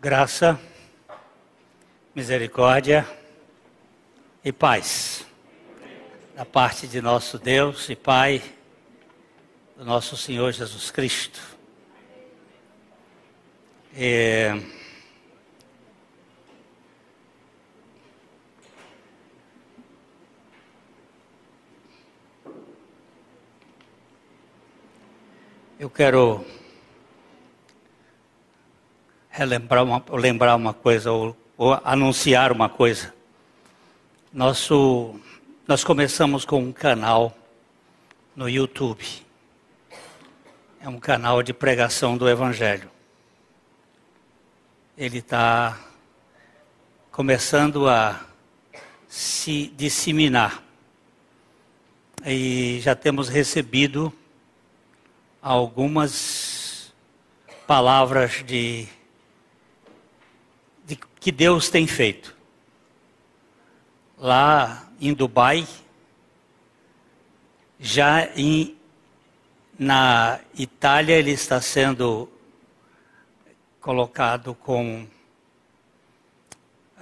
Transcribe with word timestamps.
graça, 0.00 0.60
misericórdia 2.14 3.06
e 4.44 4.52
paz 4.52 5.24
da 6.34 6.44
parte 6.44 6.86
de 6.86 7.00
nosso 7.00 7.38
Deus 7.38 7.88
e 7.88 7.96
Pai, 7.96 8.42
do 9.74 9.86
nosso 9.86 10.18
Senhor 10.18 10.52
Jesus 10.52 10.90
Cristo. 10.90 11.40
É... 13.96 14.60
Eu 25.78 25.88
quero 25.88 26.44
relembrar 29.36 29.84
uma, 29.84 30.02
lembrar 30.12 30.56
uma 30.56 30.72
coisa 30.72 31.12
ou, 31.12 31.36
ou 31.58 31.78
anunciar 31.84 32.50
uma 32.50 32.70
coisa. 32.70 33.12
Nosso, 34.32 35.20
nós 35.68 35.84
começamos 35.84 36.46
com 36.46 36.58
um 36.58 36.72
canal 36.72 37.36
no 38.34 38.48
YouTube. 38.48 39.04
É 40.80 40.88
um 40.88 40.98
canal 40.98 41.42
de 41.42 41.52
pregação 41.52 42.16
do 42.16 42.26
Evangelho. 42.26 42.90
Ele 44.96 45.18
está 45.18 45.78
começando 47.12 47.86
a 47.90 48.18
se 49.06 49.70
disseminar. 49.76 50.62
E 52.24 52.80
já 52.80 52.94
temos 52.94 53.28
recebido 53.28 54.10
algumas 55.42 56.94
palavras 57.66 58.42
de 58.42 58.88
de 58.95 58.95
que 61.26 61.32
Deus 61.32 61.68
tem 61.68 61.88
feito. 61.88 62.36
Lá 64.16 64.88
em 65.00 65.12
Dubai, 65.12 65.66
já 67.80 68.30
em, 68.36 68.76
na 69.76 70.38
Itália, 70.56 71.16
ele 71.16 71.32
está 71.32 71.60
sendo 71.60 72.30
colocado 73.80 74.54
com 74.54 75.04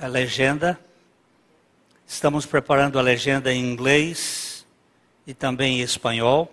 a 0.01 0.07
legenda. 0.07 0.81
Estamos 2.07 2.47
preparando 2.47 2.99
a 2.99 3.03
legenda 3.03 3.53
em 3.53 3.63
inglês 3.63 4.67
e 5.27 5.35
também 5.35 5.81
em 5.81 5.83
espanhol, 5.83 6.51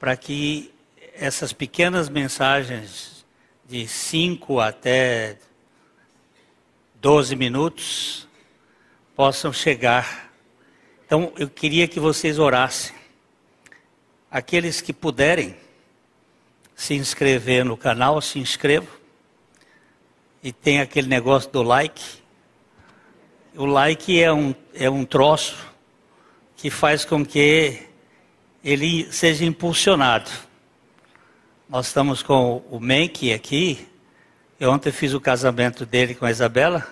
para 0.00 0.16
que 0.16 0.74
essas 1.14 1.52
pequenas 1.52 2.08
mensagens 2.08 3.24
de 3.68 3.86
5 3.86 4.58
até 4.58 5.38
12 7.00 7.34
minutos 7.34 8.28
possam 9.16 9.54
chegar. 9.54 10.30
Então, 11.06 11.32
eu 11.38 11.48
queria 11.48 11.88
que 11.88 11.98
vocês 11.98 12.38
orassem. 12.38 12.94
Aqueles 14.30 14.82
que 14.82 14.92
puderem 14.92 15.56
se 16.76 16.92
inscrever 16.92 17.64
no 17.64 17.74
canal, 17.74 18.20
se 18.20 18.38
inscrevam. 18.38 18.90
E 20.42 20.52
tem 20.52 20.82
aquele 20.82 21.08
negócio 21.08 21.50
do 21.50 21.62
like. 21.62 22.02
O 23.56 23.64
like 23.64 24.20
é 24.20 24.30
um, 24.30 24.54
é 24.74 24.90
um 24.90 25.06
troço 25.06 25.56
que 26.54 26.68
faz 26.68 27.02
com 27.02 27.24
que 27.24 27.82
ele 28.62 29.10
seja 29.10 29.46
impulsionado. 29.46 30.30
Nós 31.66 31.86
estamos 31.86 32.22
com 32.22 32.58
o 32.70 32.78
Menk 32.78 33.32
aqui, 33.32 33.88
eu 34.60 34.70
ontem 34.70 34.92
fiz 34.92 35.14
o 35.14 35.20
casamento 35.20 35.86
dele 35.86 36.14
com 36.14 36.26
a 36.26 36.30
Isabela. 36.30 36.86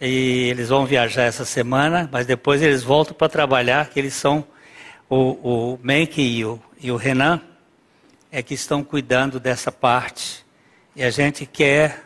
E 0.00 0.48
eles 0.48 0.70
vão 0.70 0.86
viajar 0.86 1.24
essa 1.24 1.44
semana, 1.44 2.08
mas 2.10 2.24
depois 2.24 2.62
eles 2.62 2.82
voltam 2.82 3.14
para 3.14 3.28
trabalhar, 3.28 3.90
que 3.90 4.00
eles 4.00 4.14
são 4.14 4.46
o, 5.10 5.76
o 5.76 5.80
e 6.16 6.44
o, 6.46 6.62
e 6.80 6.90
o 6.90 6.96
Renan 6.96 7.38
é 8.32 8.42
que 8.42 8.54
estão 8.54 8.82
cuidando 8.82 9.38
dessa 9.38 9.70
parte. 9.70 10.42
E 10.96 11.02
a 11.02 11.10
gente 11.10 11.44
quer 11.44 12.04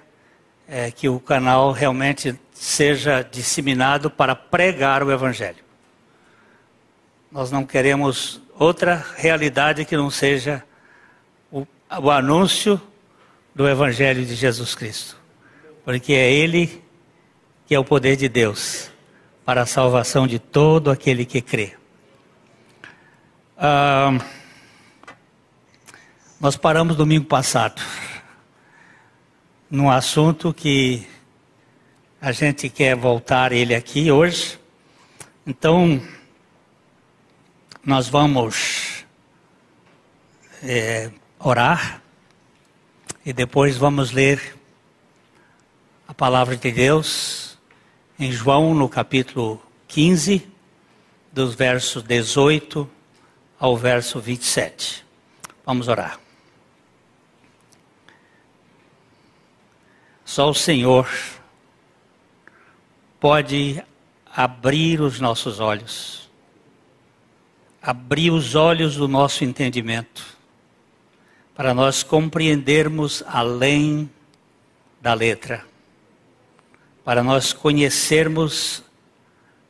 é, 0.67 0.91
que 0.91 1.09
o 1.09 1.21
canal 1.21 1.71
realmente 1.71 2.37
seja 2.53 3.23
disseminado 3.23 4.11
para 4.11 4.35
pregar 4.35 5.05
o 5.05 5.13
Evangelho. 5.13 5.63
Nós 7.31 7.53
não 7.53 7.65
queremos 7.65 8.41
outra 8.59 9.07
realidade 9.17 9.85
que 9.85 9.97
não 9.97 10.11
seja 10.11 10.65
o, 11.49 11.65
o 12.01 12.11
anúncio 12.11 12.81
do 13.55 13.69
Evangelho 13.69 14.25
de 14.25 14.35
Jesus 14.35 14.75
Cristo. 14.75 15.17
Porque 15.85 16.13
é 16.13 16.33
Ele 16.33 16.83
que 17.67 17.75
é 17.75 17.79
o 17.79 17.85
poder 17.85 18.17
de 18.17 18.29
Deus 18.29 18.91
para 19.45 19.63
a 19.63 19.67
salvação 19.67 20.27
de 20.27 20.39
todo 20.39 20.91
aquele 20.91 21.25
que 21.25 21.41
crê. 21.41 21.75
Ah, 23.57 24.19
nós 26.41 26.57
paramos 26.57 26.97
domingo 26.97 27.27
passado 27.27 27.81
num 29.71 29.91
assunto 29.91 30.53
que 30.53 31.07
a 32.21 32.31
gente 32.31 32.69
quer 32.69 32.95
voltar 32.95 33.53
ele 33.53 33.75
aqui 33.75 34.13
hoje. 34.13 34.59
Então, 35.47 36.01
nós 37.85 38.07
vamos 38.09 39.05
é, 40.63 41.11
orar 41.39 42.02
e 43.25 43.33
depois 43.33 43.77
vamos 43.77 44.11
ler 44.11 44.59
a 46.09 46.13
palavra 46.13 46.57
de 46.57 46.73
Deus 46.73 47.57
em 48.19 48.33
João, 48.33 48.75
no 48.75 48.89
capítulo 48.89 49.63
15, 49.87 50.49
dos 51.33 51.55
versos 51.55 52.03
18 52.03 52.89
ao 53.59 53.77
verso 53.77 54.21
27. 54.21 55.05
Vamos 55.65 55.87
orar. 55.87 56.19
Só 60.25 60.51
o 60.51 60.55
Senhor 60.55 61.09
pode 63.21 63.83
abrir 64.35 65.01
os 65.01 65.21
nossos 65.21 65.61
olhos, 65.61 66.29
abrir 67.81 68.31
os 68.31 68.55
olhos 68.57 68.97
do 68.97 69.07
nosso 69.07 69.45
entendimento 69.45 70.42
para 71.55 71.75
nós 71.75 72.03
compreendermos 72.03 73.23
além 73.27 74.11
da 75.01 75.15
letra, 75.15 75.65
para 77.05 77.23
nós 77.23 77.53
conhecermos 77.53 78.83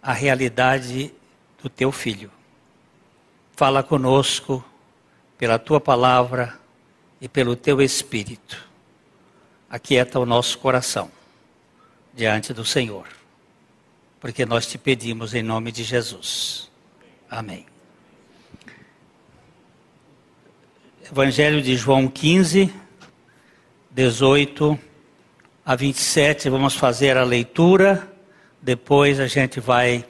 a 0.03 0.12
realidade 0.12 1.12
do 1.62 1.69
teu 1.69 1.91
filho. 1.91 2.31
Fala 3.53 3.82
conosco 3.82 4.65
pela 5.38 5.59
tua 5.59 5.81
palavra 5.81 6.59
e 7.20 7.28
pelo 7.28 7.56
teu 7.56 7.81
espírito. 7.81 8.69
Aquieta 9.70 10.19
o 10.19 10.26
nosso 10.26 10.59
coração 10.59 11.10
diante 12.12 12.53
do 12.53 12.64
Senhor, 12.64 13.09
porque 14.20 14.44
nós 14.44 14.66
te 14.66 14.76
pedimos 14.76 15.34
em 15.34 15.43
nome 15.43 15.72
de 15.72 15.82
Jesus. 15.82 16.70
Amém. 17.31 17.72
Evangelho 21.12 21.61
de 21.61 21.77
João 21.77 22.09
15, 22.09 22.73
18 23.91 24.78
a 25.62 25.77
27. 25.77 26.49
Vamos 26.49 26.75
fazer 26.75 27.19
a 27.19 27.23
leitura, 27.23 28.11
depois 28.62 29.21
a 29.21 29.27
gente 29.27 29.61
vai 29.61 30.06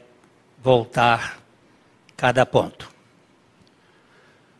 voltar 0.62 1.42
cada 2.16 2.46
ponto. 2.46 2.88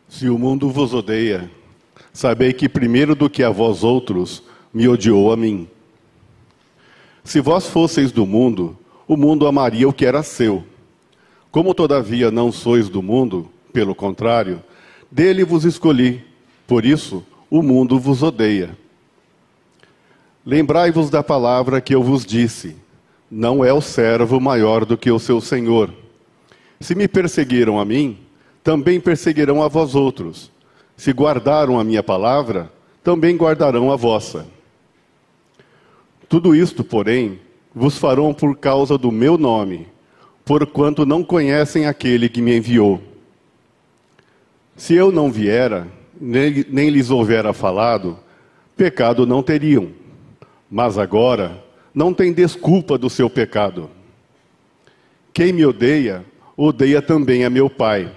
Se 0.09 0.27
o 0.27 0.37
mundo 0.37 0.69
vos 0.69 0.93
odeia, 0.93 1.49
sabei 2.11 2.51
que 2.51 2.67
primeiro 2.67 3.15
do 3.15 3.29
que 3.29 3.41
a 3.41 3.49
vós 3.49 3.81
outros 3.81 4.43
me 4.73 4.85
odiou 4.85 5.31
a 5.31 5.37
mim. 5.37 5.65
Se 7.23 7.39
vós 7.39 7.67
fosseis 7.67 8.11
do 8.11 8.25
mundo, 8.25 8.77
o 9.07 9.15
mundo 9.15 9.47
amaria 9.47 9.87
o 9.87 9.93
que 9.93 10.05
era 10.05 10.21
seu. 10.21 10.61
Como 11.49 11.73
todavia 11.73 12.29
não 12.29 12.51
sois 12.51 12.89
do 12.89 13.01
mundo, 13.01 13.49
pelo 13.71 13.95
contrário, 13.95 14.61
dele 15.09 15.45
vos 15.45 15.63
escolhi 15.63 16.32
por 16.67 16.85
isso, 16.85 17.23
o 17.49 17.61
mundo 17.61 17.99
vos 17.99 18.23
odeia. 18.23 18.77
Lembrai-vos 20.45 21.09
da 21.09 21.23
palavra 21.23 21.79
que 21.79 21.95
eu 21.95 22.03
vos 22.03 22.25
disse: 22.25 22.75
não 23.29 23.65
é 23.65 23.73
o 23.73 23.81
servo 23.81 24.39
maior 24.39 24.85
do 24.85 24.95
que 24.95 25.09
o 25.09 25.17
seu 25.17 25.41
senhor. 25.41 25.91
Se 26.79 26.93
me 26.93 27.07
perseguiram 27.07 27.79
a 27.79 27.85
mim, 27.85 28.19
também 28.63 28.99
perseguirão 28.99 29.63
a 29.63 29.67
vós 29.67 29.95
outros. 29.95 30.51
Se 30.95 31.11
guardaram 31.11 31.79
a 31.79 31.83
minha 31.83 32.03
palavra, 32.03 32.71
também 33.03 33.35
guardarão 33.35 33.91
a 33.91 33.95
vossa. 33.95 34.45
Tudo 36.29 36.55
isto, 36.55 36.83
porém, 36.83 37.39
vos 37.73 37.97
farão 37.97 38.33
por 38.33 38.55
causa 38.55 38.97
do 38.97 39.11
meu 39.11 39.37
nome, 39.37 39.87
porquanto 40.45 41.05
não 41.05 41.23
conhecem 41.23 41.87
aquele 41.87 42.29
que 42.29 42.41
me 42.41 42.55
enviou. 42.55 43.01
Se 44.75 44.93
eu 44.93 45.11
não 45.11 45.31
viera, 45.31 45.87
nem, 46.23 46.65
nem 46.69 46.89
lhes 46.89 47.09
houvera 47.09 47.51
falado, 47.51 48.17
pecado 48.77 49.25
não 49.25 49.43
teriam. 49.43 49.89
Mas 50.71 50.97
agora 50.97 51.61
não 51.93 52.13
tem 52.13 52.31
desculpa 52.31 52.97
do 52.97 53.09
seu 53.09 53.29
pecado. 53.29 53.89
Quem 55.33 55.51
me 55.51 55.65
odeia, 55.65 56.23
odeia 56.55 57.01
também 57.01 57.43
a 57.43 57.49
meu 57.49 57.69
Pai. 57.69 58.09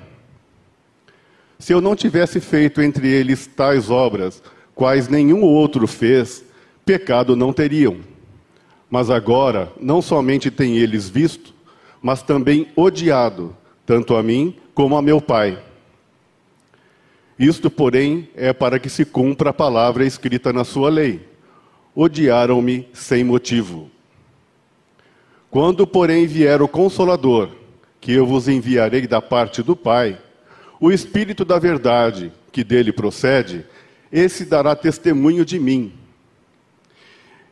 Se 1.59 1.73
eu 1.73 1.81
não 1.81 1.97
tivesse 1.97 2.39
feito 2.39 2.81
entre 2.81 3.09
eles 3.09 3.47
tais 3.47 3.91
obras, 3.91 4.41
quais 4.75 5.09
nenhum 5.09 5.43
outro 5.43 5.87
fez, 5.89 6.45
pecado 6.85 7.35
não 7.35 7.53
teriam. 7.53 7.97
Mas 8.89 9.11
agora, 9.11 9.73
não 9.81 10.01
somente 10.01 10.49
têm 10.49 10.77
eles 10.77 11.09
visto, 11.09 11.53
mas 12.01 12.23
também 12.23 12.69
odiado, 12.77 13.57
tanto 13.85 14.15
a 14.15 14.23
mim 14.23 14.55
como 14.75 14.97
a 14.97 15.03
meu 15.03 15.21
Pai. 15.21 15.66
Isto, 17.39 17.71
porém, 17.71 18.29
é 18.35 18.53
para 18.53 18.79
que 18.79 18.89
se 18.89 19.05
cumpra 19.05 19.51
a 19.51 19.55
palavra 19.55 20.05
escrita 20.05 20.53
na 20.53 20.65
sua 20.65 20.89
lei 20.89 21.37
odiaram-me 21.97 22.87
sem 22.93 23.25
motivo. 23.25 23.91
Quando, 25.51 25.87
porém, 25.87 26.27
vier 26.27 26.61
o 26.61 26.69
Consolador, 26.69 27.49
que 27.99 28.13
eu 28.13 28.27
vos 28.27 28.47
enviarei 28.47 29.07
da 29.07 29.23
parte 29.23 29.63
do 29.63 29.75
Pai, 29.75 30.21
o 30.79 30.93
Espírito 30.93 31.43
da 31.43 31.59
Verdade, 31.59 32.31
que 32.53 32.63
dele 32.63 32.93
procede, 32.93 33.65
esse 34.13 34.45
dará 34.45 34.77
testemunho 34.77 35.45
de 35.45 35.59
mim. 35.59 35.95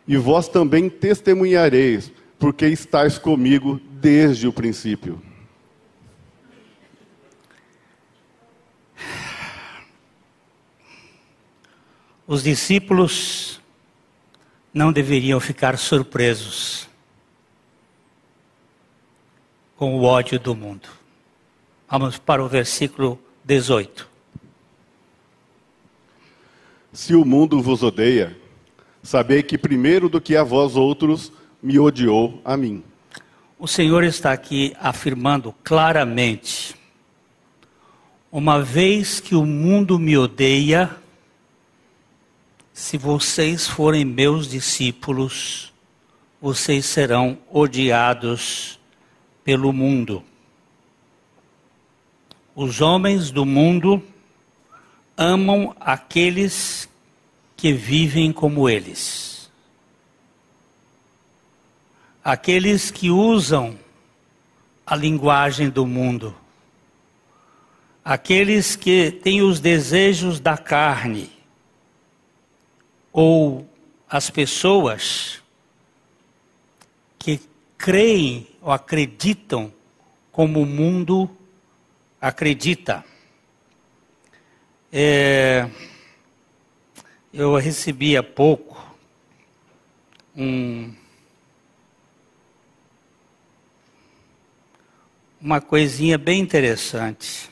E 0.06 0.18
vós 0.18 0.46
também 0.46 0.90
testemunhareis, 0.90 2.12
porque 2.38 2.66
estáis 2.66 3.16
comigo 3.16 3.80
desde 3.90 4.46
o 4.46 4.52
princípio. 4.52 5.20
Os 12.26 12.42
discípulos 12.42 13.60
não 14.72 14.92
deveriam 14.92 15.38
ficar 15.38 15.76
surpresos 15.76 16.88
com 19.76 19.98
o 19.98 20.04
ódio 20.04 20.38
do 20.40 20.54
mundo. 20.54 20.88
Vamos 21.88 22.16
para 22.18 22.42
o 22.42 22.48
versículo 22.48 23.20
18. 23.44 24.08
Se 26.94 27.14
o 27.14 27.24
mundo 27.24 27.60
vos 27.60 27.82
odeia, 27.82 28.36
sabei 29.02 29.42
que 29.42 29.58
primeiro 29.58 30.08
do 30.08 30.20
que 30.20 30.34
a 30.34 30.42
vós 30.42 30.76
outros 30.76 31.30
me 31.62 31.78
odiou 31.78 32.40
a 32.44 32.56
mim. 32.56 32.82
O 33.58 33.68
Senhor 33.68 34.02
está 34.02 34.32
aqui 34.32 34.74
afirmando 34.80 35.54
claramente: 35.62 36.74
uma 38.32 38.62
vez 38.62 39.20
que 39.20 39.34
o 39.34 39.44
mundo 39.44 39.98
me 39.98 40.16
odeia, 40.16 41.03
se 42.74 42.98
vocês 42.98 43.68
forem 43.68 44.04
meus 44.04 44.48
discípulos, 44.48 45.72
vocês 46.42 46.84
serão 46.84 47.38
odiados 47.48 48.80
pelo 49.44 49.72
mundo. 49.72 50.24
Os 52.52 52.80
homens 52.80 53.30
do 53.30 53.46
mundo 53.46 54.02
amam 55.16 55.74
aqueles 55.78 56.88
que 57.56 57.72
vivem 57.72 58.32
como 58.32 58.68
eles. 58.68 59.48
Aqueles 62.24 62.90
que 62.90 63.08
usam 63.08 63.78
a 64.84 64.96
linguagem 64.96 65.70
do 65.70 65.86
mundo. 65.86 66.34
Aqueles 68.04 68.74
que 68.74 69.12
têm 69.12 69.42
os 69.42 69.60
desejos 69.60 70.40
da 70.40 70.58
carne 70.58 71.33
ou 73.14 73.64
as 74.10 74.28
pessoas 74.28 75.40
que 77.16 77.40
creem 77.78 78.48
ou 78.60 78.72
acreditam 78.72 79.72
como 80.32 80.60
o 80.60 80.66
mundo 80.66 81.30
acredita. 82.20 83.04
É, 84.92 85.70
eu 87.32 87.54
recebi 87.54 88.16
há 88.16 88.22
pouco 88.22 88.84
um, 90.36 90.92
uma 95.40 95.60
coisinha 95.60 96.18
bem 96.18 96.40
interessante. 96.40 97.48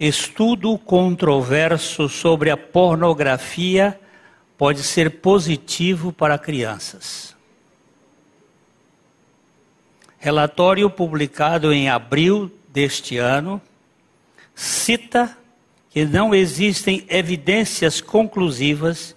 Estudo 0.00 0.76
controverso 0.76 2.08
sobre 2.08 2.50
a 2.50 2.56
pornografia 2.56 4.00
pode 4.56 4.82
ser 4.82 5.20
positivo 5.20 6.12
para 6.12 6.38
crianças. 6.38 7.34
Relatório 10.18 10.88
publicado 10.88 11.72
em 11.72 11.88
abril 11.88 12.50
deste 12.68 13.18
ano 13.18 13.60
cita 14.54 15.36
que 15.90 16.04
não 16.04 16.34
existem 16.34 17.04
evidências 17.08 18.00
conclusivas 18.00 19.16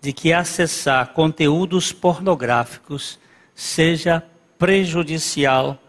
de 0.00 0.12
que 0.12 0.32
acessar 0.32 1.12
conteúdos 1.12 1.92
pornográficos 1.92 3.18
seja 3.54 4.22
prejudicial 4.58 5.80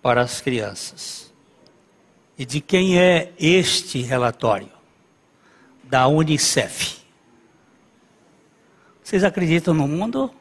para 0.00 0.22
as 0.22 0.40
crianças. 0.40 1.32
E 2.38 2.44
de 2.44 2.60
quem 2.60 2.98
é 2.98 3.32
este 3.38 4.02
relatório? 4.02 4.70
Da 5.84 6.06
Unicef. 6.08 7.01
Vocês 9.02 9.24
acreditam 9.24 9.74
no 9.74 9.88
mundo? 9.88 10.32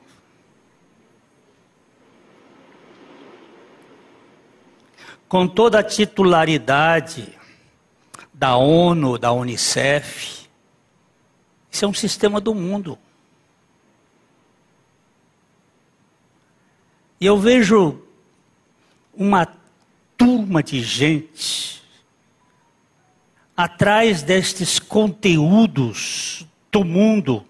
Com 5.28 5.48
toda 5.48 5.80
a 5.80 5.84
titularidade 5.84 7.38
da 8.34 8.56
ONU, 8.56 9.18
da 9.18 9.32
Unicef, 9.32 10.48
isso 11.72 11.86
é 11.86 11.88
um 11.88 11.94
sistema 11.94 12.40
do 12.40 12.54
mundo. 12.54 12.98
E 17.20 17.26
eu 17.26 17.38
vejo 17.38 18.02
uma 19.14 19.48
turma 20.18 20.62
de 20.62 20.82
gente 20.82 21.82
atrás 23.56 24.22
destes 24.22 24.80
conteúdos 24.80 26.46
do 26.72 26.84
mundo 26.84 27.46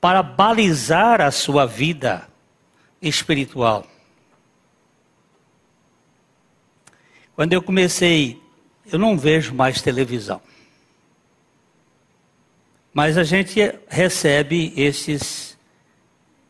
para 0.00 0.22
balizar 0.22 1.20
a 1.20 1.30
sua 1.30 1.66
vida 1.66 2.28
espiritual. 3.00 3.86
Quando 7.34 7.52
eu 7.52 7.62
comecei, 7.62 8.42
eu 8.90 8.98
não 8.98 9.16
vejo 9.16 9.54
mais 9.54 9.80
televisão. 9.80 10.40
Mas 12.92 13.16
a 13.16 13.22
gente 13.22 13.60
recebe 13.88 14.72
esses 14.76 15.56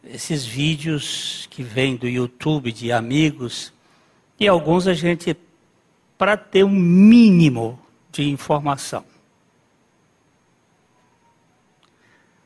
esses 0.05 0.47
vídeos 0.47 1.47
que 1.51 1.63
vêm 1.63 1.95
do 1.95 2.09
YouTube 2.09 2.73
de 2.73 2.91
amigos 2.91 3.73
e 4.41 4.49
alguns 4.49 4.87
a 4.87 4.95
gente 4.95 5.37
para 6.17 6.37
ter 6.37 6.65
um 6.65 6.71
mínimo 6.71 7.79
de 8.11 8.29
informação. 8.29 9.05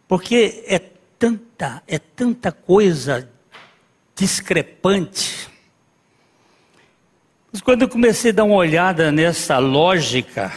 Porque 0.09 0.65
é 0.67 0.79
tanta, 1.23 1.81
é 1.87 2.01
tanta 2.01 2.51
coisa 2.51 3.31
discrepante. 4.13 5.49
Mas 7.53 7.63
quando 7.63 7.83
eu 7.83 7.89
comecei 7.89 8.33
a 8.33 8.35
dar 8.35 8.43
uma 8.43 8.57
olhada 8.57 9.13
nessa 9.13 9.59
lógica 9.59 10.53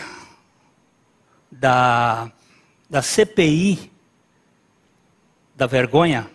da, 1.51 2.31
da 2.89 3.03
CPI, 3.03 3.91
da 5.55 5.67
vergonha, 5.67 6.31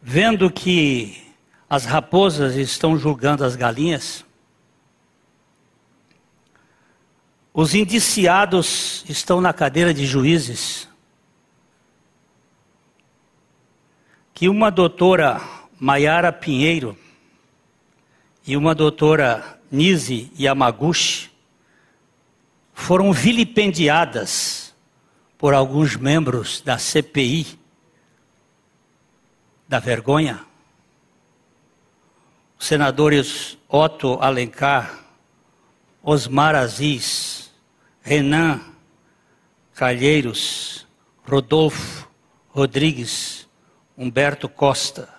vendo 0.00 0.48
que 0.52 1.34
as 1.68 1.84
raposas 1.84 2.54
estão 2.54 2.96
julgando 2.96 3.44
as 3.44 3.56
galinhas, 3.56 4.24
os 7.52 7.74
indiciados 7.74 9.04
estão 9.08 9.40
na 9.40 9.52
cadeira 9.52 9.92
de 9.92 10.06
juízes, 10.06 10.88
que 14.40 14.48
uma 14.48 14.70
doutora 14.70 15.38
Maiara 15.78 16.32
Pinheiro 16.32 16.96
e 18.46 18.56
uma 18.56 18.74
doutora 18.74 19.60
Nise 19.70 20.32
Yamaguchi 20.34 21.30
foram 22.72 23.12
vilipendiadas 23.12 24.74
por 25.36 25.52
alguns 25.52 25.94
membros 25.94 26.62
da 26.62 26.78
CPI 26.78 27.48
da 29.68 29.78
vergonha. 29.78 30.40
Os 32.58 32.64
senadores 32.64 33.58
Otto 33.68 34.16
Alencar, 34.22 35.04
Osmar 36.02 36.54
Aziz, 36.54 37.52
Renan 38.00 38.58
Calheiros, 39.74 40.86
Rodolfo 41.28 42.08
Rodrigues, 42.48 43.39
Humberto 44.00 44.48
Costa 44.48 45.10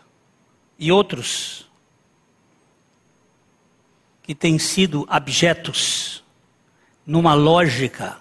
e 0.79 0.91
outros 0.91 1.69
que 4.23 4.33
têm 4.33 4.57
sido 4.57 5.05
abjetos 5.07 6.23
numa 7.05 7.35
lógica 7.35 8.19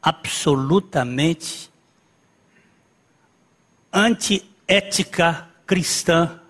absolutamente 0.00 1.68
antiética 3.92 5.48
cristã 5.66 6.40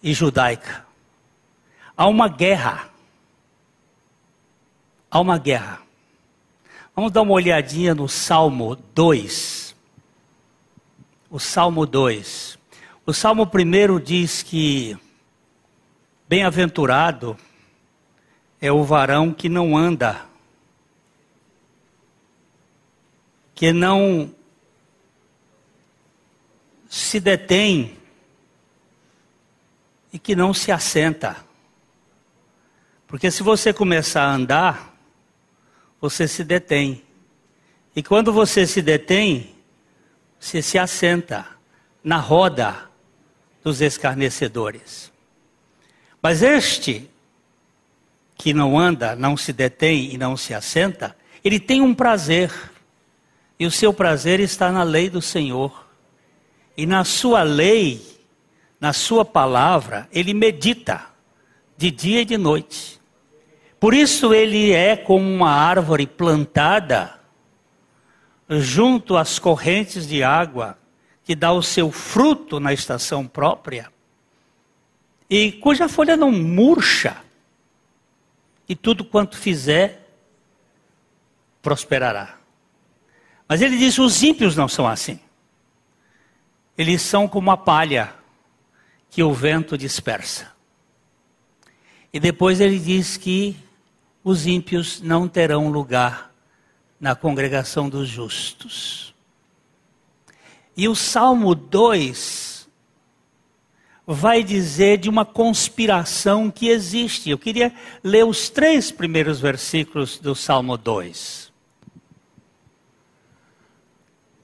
e 0.00 0.14
judaica. 0.14 0.86
Há 1.96 2.06
uma 2.06 2.28
guerra. 2.28 2.90
Há 5.10 5.18
uma 5.18 5.36
guerra. 5.36 5.80
Vamos 6.94 7.10
dar 7.10 7.22
uma 7.22 7.32
olhadinha 7.32 7.92
no 7.92 8.08
Salmo 8.08 8.76
2. 8.94 9.65
O 11.36 11.38
Salmo 11.38 11.84
2. 11.84 12.58
O 13.04 13.12
Salmo 13.12 13.42
1 13.42 14.00
diz 14.00 14.42
que 14.42 14.96
bem-aventurado 16.26 17.36
é 18.58 18.72
o 18.72 18.82
varão 18.82 19.34
que 19.34 19.46
não 19.46 19.76
anda, 19.76 20.24
que 23.54 23.70
não 23.70 24.34
se 26.88 27.20
detém 27.20 27.98
e 30.10 30.18
que 30.18 30.34
não 30.34 30.54
se 30.54 30.72
assenta. 30.72 31.36
Porque 33.06 33.30
se 33.30 33.42
você 33.42 33.74
começar 33.74 34.22
a 34.22 34.32
andar, 34.32 34.96
você 36.00 36.26
se 36.26 36.42
detém. 36.42 37.02
E 37.94 38.02
quando 38.02 38.32
você 38.32 38.66
se 38.66 38.80
detém, 38.80 39.54
você 40.38 40.62
se 40.62 40.78
assenta 40.78 41.46
na 42.02 42.18
roda 42.18 42.88
dos 43.62 43.80
escarnecedores. 43.80 45.12
Mas 46.22 46.42
este 46.42 47.10
que 48.36 48.52
não 48.52 48.78
anda, 48.78 49.16
não 49.16 49.36
se 49.36 49.52
detém 49.52 50.12
e 50.12 50.18
não 50.18 50.36
se 50.36 50.52
assenta, 50.54 51.16
ele 51.42 51.58
tem 51.58 51.80
um 51.80 51.94
prazer. 51.94 52.52
E 53.58 53.66
o 53.66 53.70
seu 53.70 53.92
prazer 53.92 54.40
está 54.40 54.70
na 54.70 54.82
lei 54.82 55.08
do 55.08 55.22
Senhor. 55.22 55.86
E 56.76 56.86
na 56.86 57.04
sua 57.04 57.42
lei, 57.42 58.02
na 58.78 58.92
sua 58.92 59.24
palavra, 59.24 60.08
ele 60.12 60.34
medita 60.34 61.06
de 61.76 61.90
dia 61.90 62.20
e 62.20 62.24
de 62.24 62.36
noite. 62.36 63.00
Por 63.80 63.94
isso 63.94 64.34
ele 64.34 64.72
é 64.72 64.96
como 64.96 65.28
uma 65.28 65.50
árvore 65.50 66.06
plantada 66.06 67.18
junto 68.48 69.16
às 69.16 69.38
correntes 69.38 70.06
de 70.06 70.22
água, 70.22 70.78
que 71.24 71.34
dá 71.34 71.52
o 71.52 71.62
seu 71.62 71.90
fruto 71.90 72.60
na 72.60 72.72
estação 72.72 73.26
própria, 73.26 73.92
e 75.28 75.52
cuja 75.52 75.88
folha 75.88 76.16
não 76.16 76.30
murcha, 76.30 77.16
e 78.68 78.76
tudo 78.76 79.04
quanto 79.04 79.36
fizer 79.36 80.08
prosperará. 81.60 82.36
Mas 83.48 83.60
ele 83.60 83.76
diz: 83.76 83.98
os 83.98 84.22
ímpios 84.22 84.56
não 84.56 84.68
são 84.68 84.86
assim. 84.86 85.18
Eles 86.78 87.02
são 87.02 87.26
como 87.26 87.50
a 87.50 87.56
palha 87.56 88.14
que 89.10 89.22
o 89.22 89.32
vento 89.32 89.78
dispersa. 89.78 90.52
E 92.12 92.20
depois 92.20 92.60
ele 92.60 92.78
diz 92.78 93.16
que 93.16 93.56
os 94.22 94.46
ímpios 94.46 95.00
não 95.00 95.28
terão 95.28 95.68
lugar 95.70 96.32
na 97.06 97.14
congregação 97.14 97.88
dos 97.88 98.08
justos. 98.08 99.14
E 100.76 100.88
o 100.88 100.96
Salmo 100.96 101.54
2 101.54 102.68
vai 104.04 104.42
dizer 104.42 104.98
de 104.98 105.08
uma 105.08 105.24
conspiração 105.24 106.50
que 106.50 106.66
existe. 106.66 107.30
Eu 107.30 107.38
queria 107.38 107.72
ler 108.02 108.24
os 108.24 108.50
três 108.50 108.90
primeiros 108.90 109.38
versículos 109.38 110.18
do 110.18 110.34
Salmo 110.34 110.76
2. 110.76 111.52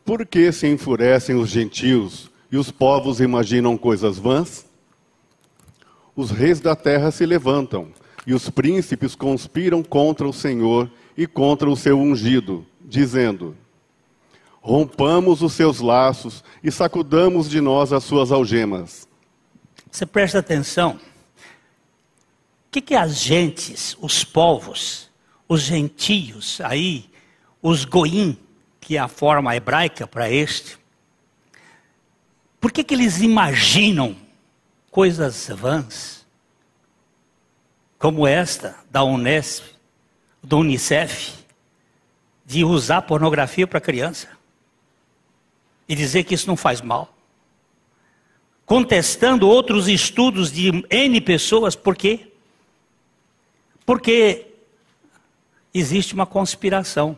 Por 0.04 0.24
que 0.24 0.52
se 0.52 0.68
enfurecem 0.68 1.34
os 1.34 1.48
gentios 1.48 2.30
e 2.48 2.56
os 2.56 2.70
povos 2.70 3.20
imaginam 3.20 3.76
coisas 3.76 4.20
vãs? 4.20 4.64
Os 6.14 6.30
reis 6.30 6.60
da 6.60 6.76
terra 6.76 7.10
se 7.10 7.26
levantam 7.26 7.88
e 8.24 8.32
os 8.32 8.48
príncipes 8.48 9.16
conspiram 9.16 9.82
contra 9.82 10.28
o 10.28 10.32
Senhor 10.32 10.88
e 11.16 11.26
contra 11.26 11.68
o 11.68 11.76
seu 11.76 11.98
ungido, 11.98 12.66
dizendo: 12.80 13.56
Rompamos 14.60 15.42
os 15.42 15.52
seus 15.52 15.80
laços 15.80 16.44
e 16.62 16.70
sacudamos 16.70 17.48
de 17.48 17.60
nós 17.60 17.92
as 17.92 18.04
suas 18.04 18.30
algemas. 18.30 19.08
Você 19.90 20.06
presta 20.06 20.38
atenção. 20.38 20.98
O 22.66 22.72
que, 22.72 22.80
que 22.80 22.94
as 22.94 23.20
gentes, 23.20 23.96
os 24.00 24.24
povos, 24.24 25.10
os 25.46 25.60
gentios 25.60 26.60
aí, 26.62 27.10
os 27.60 27.84
goim, 27.84 28.38
que 28.80 28.96
é 28.96 29.00
a 29.00 29.08
forma 29.08 29.54
hebraica 29.54 30.06
para 30.06 30.30
este, 30.30 30.78
por 32.62 32.70
que, 32.70 32.84
que 32.84 32.94
eles 32.94 33.20
imaginam 33.20 34.16
coisas 34.88 35.48
vãs? 35.48 36.24
Como 37.98 38.26
esta 38.26 38.76
da 38.88 39.02
Unesp, 39.02 39.64
do 40.42 40.58
Unicef, 40.58 41.32
de 42.44 42.64
usar 42.64 43.02
pornografia 43.02 43.66
para 43.66 43.80
criança 43.80 44.28
e 45.88 45.94
dizer 45.94 46.24
que 46.24 46.34
isso 46.34 46.46
não 46.46 46.56
faz 46.56 46.80
mal 46.80 47.12
contestando 48.72 49.48
outros 49.48 49.86
estudos 49.86 50.50
de 50.50 50.70
N 50.88 51.20
pessoas, 51.20 51.76
por 51.76 51.94
quê? 51.94 52.28
Porque 53.84 54.46
existe 55.74 56.14
uma 56.14 56.24
conspiração. 56.24 57.14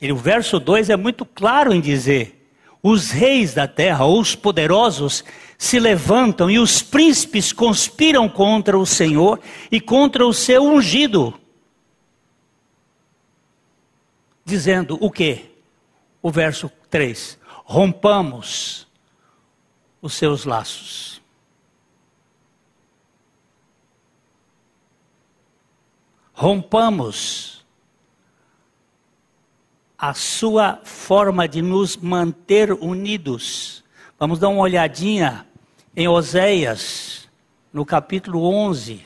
E 0.00 0.10
o 0.10 0.16
verso 0.16 0.58
2 0.58 0.90
é 0.90 0.96
muito 0.96 1.24
claro 1.24 1.72
em 1.72 1.80
dizer: 1.80 2.48
os 2.82 3.12
reis 3.12 3.54
da 3.54 3.68
terra, 3.68 4.04
os 4.06 4.34
poderosos, 4.34 5.24
se 5.58 5.78
levantam 5.78 6.50
e 6.50 6.58
os 6.58 6.82
príncipes 6.82 7.52
conspiram 7.52 8.28
contra 8.28 8.78
o 8.78 8.86
Senhor 8.86 9.40
e 9.70 9.80
contra 9.80 10.26
o 10.26 10.32
seu 10.32 10.62
ungido. 10.64 11.38
Dizendo 14.44 14.98
o 15.00 15.10
quê? 15.10 15.50
O 16.22 16.30
verso 16.30 16.70
3: 16.90 17.38
rompamos 17.64 18.86
os 20.00 20.14
seus 20.14 20.44
laços. 20.44 21.20
Rompamos 26.32 27.64
a 29.98 30.12
sua 30.12 30.78
forma 30.84 31.48
de 31.48 31.62
nos 31.62 31.96
manter 31.96 32.72
unidos. 32.72 33.82
Vamos 34.18 34.38
dar 34.38 34.48
uma 34.48 34.62
olhadinha 34.62 35.46
em 35.94 36.08
Oséias, 36.08 37.28
no 37.72 37.84
capítulo 37.84 38.42
11, 38.44 39.04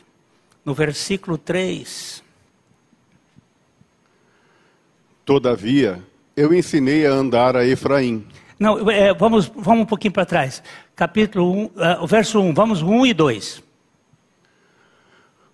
no 0.64 0.74
versículo 0.74 1.36
3. 1.36 2.22
Todavia, 5.24 6.02
eu 6.36 6.52
ensinei 6.54 7.06
a 7.06 7.10
andar 7.10 7.56
a 7.56 7.66
Efraim 7.66 8.26
não, 8.60 8.90
é, 8.90 9.14
vamos, 9.14 9.50
vamos 9.56 9.84
um 9.84 9.86
pouquinho 9.86 10.12
para 10.12 10.26
trás. 10.26 10.62
Capítulo 10.94 11.50
1, 11.50 11.64
uh, 11.64 11.70
é, 11.78 12.06
verso 12.06 12.38
1, 12.38 12.52
vamos 12.52 12.82
1 12.82 13.06
e 13.06 13.14
2. 13.14 13.62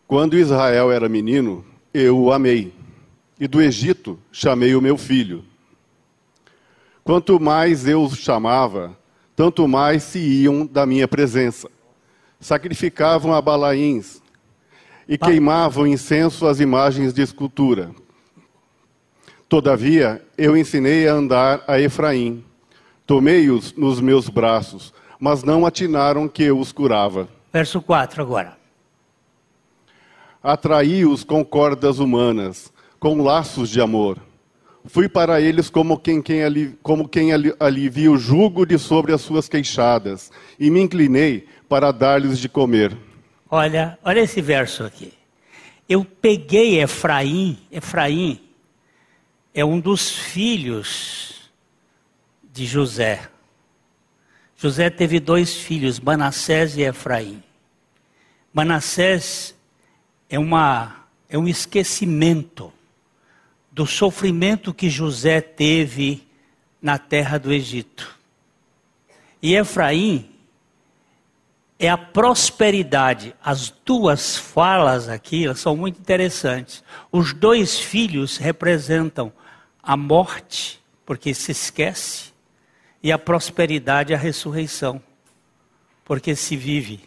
Quando 0.08 0.36
Israel 0.36 0.90
era 0.90 1.08
menino, 1.08 1.64
eu 1.94 2.18
o 2.18 2.32
amei, 2.32 2.74
e 3.38 3.46
do 3.46 3.62
Egito 3.62 4.18
chamei 4.32 4.74
o 4.74 4.82
meu 4.82 4.98
filho. 4.98 5.44
Quanto 7.04 7.38
mais 7.38 7.86
eu 7.86 8.02
os 8.02 8.18
chamava, 8.18 8.98
tanto 9.36 9.68
mais 9.68 10.02
se 10.02 10.18
iam 10.18 10.66
da 10.66 10.84
minha 10.84 11.06
presença. 11.06 11.70
Sacrificavam 12.40 13.32
a 13.32 13.40
Balaíns 13.40 14.20
e 15.06 15.16
queimavam 15.16 15.86
incenso 15.86 16.48
às 16.48 16.58
imagens 16.58 17.12
de 17.12 17.22
escultura. 17.22 17.92
Todavia, 19.48 20.20
eu 20.36 20.56
ensinei 20.56 21.06
a 21.06 21.12
andar 21.12 21.62
a 21.68 21.78
Efraim 21.78 22.42
Tomei-os 23.06 23.72
nos 23.74 24.00
meus 24.00 24.28
braços, 24.28 24.92
mas 25.20 25.44
não 25.44 25.64
atinaram 25.64 26.26
que 26.26 26.42
eu 26.42 26.58
os 26.58 26.72
curava. 26.72 27.28
Verso 27.52 27.80
4 27.80 28.20
agora. 28.20 28.56
Atraí-os 30.42 31.22
com 31.22 31.44
cordas 31.44 32.00
humanas, 32.00 32.72
com 32.98 33.22
laços 33.22 33.70
de 33.70 33.80
amor. 33.80 34.18
Fui 34.88 35.08
para 35.08 35.40
eles 35.40 35.68
como 35.68 35.98
quem, 35.98 36.22
quem, 36.22 36.42
ali, 36.42 36.78
como 36.82 37.08
quem 37.08 37.32
ali, 37.32 37.54
alivia 37.58 38.10
o 38.10 38.18
jugo 38.18 38.64
de 38.64 38.78
sobre 38.78 39.12
as 39.12 39.20
suas 39.20 39.48
queixadas, 39.48 40.30
e 40.58 40.70
me 40.70 40.80
inclinei 40.80 41.46
para 41.68 41.92
dar-lhes 41.92 42.38
de 42.38 42.48
comer. 42.48 42.96
Olha, 43.50 43.98
olha 44.04 44.20
esse 44.20 44.40
verso 44.40 44.84
aqui. 44.84 45.12
Eu 45.88 46.04
peguei 46.04 46.80
Efraim, 46.80 47.58
Efraim 47.70 48.40
é 49.54 49.64
um 49.64 49.80
dos 49.80 50.10
filhos 50.10 51.50
de 52.52 52.66
José. 52.66 53.28
José 54.56 54.90
teve 54.90 55.20
dois 55.20 55.54
filhos, 55.54 56.00
Manassés 56.00 56.76
e 56.76 56.82
Efraim. 56.82 57.42
Manassés 58.52 59.54
é, 60.28 60.38
uma, 60.38 61.06
é 61.28 61.38
um 61.38 61.46
esquecimento 61.46 62.72
do 63.76 63.86
sofrimento 63.86 64.72
que 64.72 64.88
José 64.88 65.42
teve 65.42 66.26
na 66.80 66.96
terra 66.96 67.36
do 67.36 67.52
Egito. 67.52 68.16
E 69.42 69.54
Efraim 69.54 70.30
é 71.78 71.90
a 71.90 71.98
prosperidade. 71.98 73.36
As 73.44 73.68
duas 73.84 74.34
falas 74.34 75.10
aqui 75.10 75.54
são 75.54 75.76
muito 75.76 76.00
interessantes. 76.00 76.82
Os 77.12 77.34
dois 77.34 77.78
filhos 77.78 78.38
representam 78.38 79.30
a 79.82 79.94
morte, 79.94 80.80
porque 81.04 81.34
se 81.34 81.52
esquece, 81.52 82.32
e 83.02 83.12
a 83.12 83.18
prosperidade, 83.18 84.14
a 84.14 84.16
ressurreição, 84.16 85.02
porque 86.02 86.34
se 86.34 86.56
vive. 86.56 87.00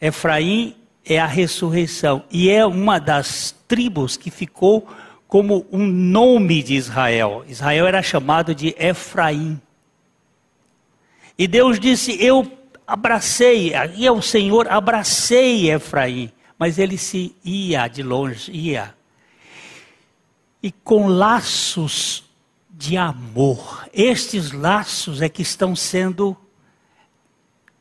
Efraim 0.00 0.76
é 1.04 1.18
a 1.18 1.26
ressurreição 1.26 2.22
e 2.30 2.48
é 2.48 2.64
uma 2.64 3.00
das 3.00 3.50
tribos 3.66 4.16
que 4.16 4.30
ficou 4.30 4.86
como 5.32 5.66
um 5.72 5.86
nome 5.86 6.62
de 6.62 6.74
Israel. 6.74 7.42
Israel 7.48 7.86
era 7.86 8.02
chamado 8.02 8.54
de 8.54 8.76
Efraim. 8.78 9.58
E 11.38 11.48
Deus 11.48 11.80
disse: 11.80 12.22
Eu 12.22 12.52
abracei, 12.86 13.72
e 13.96 14.10
o 14.10 14.20
Senhor 14.20 14.68
abracei 14.68 15.70
Efraim, 15.70 16.30
mas 16.58 16.78
ele 16.78 16.98
se 16.98 17.34
ia 17.42 17.88
de 17.88 18.02
longe, 18.02 18.52
ia. 18.52 18.94
E 20.62 20.70
com 20.70 21.06
laços 21.06 22.24
de 22.70 22.98
amor, 22.98 23.88
estes 23.90 24.52
laços 24.52 25.22
é 25.22 25.30
que 25.30 25.40
estão 25.40 25.74
sendo 25.74 26.36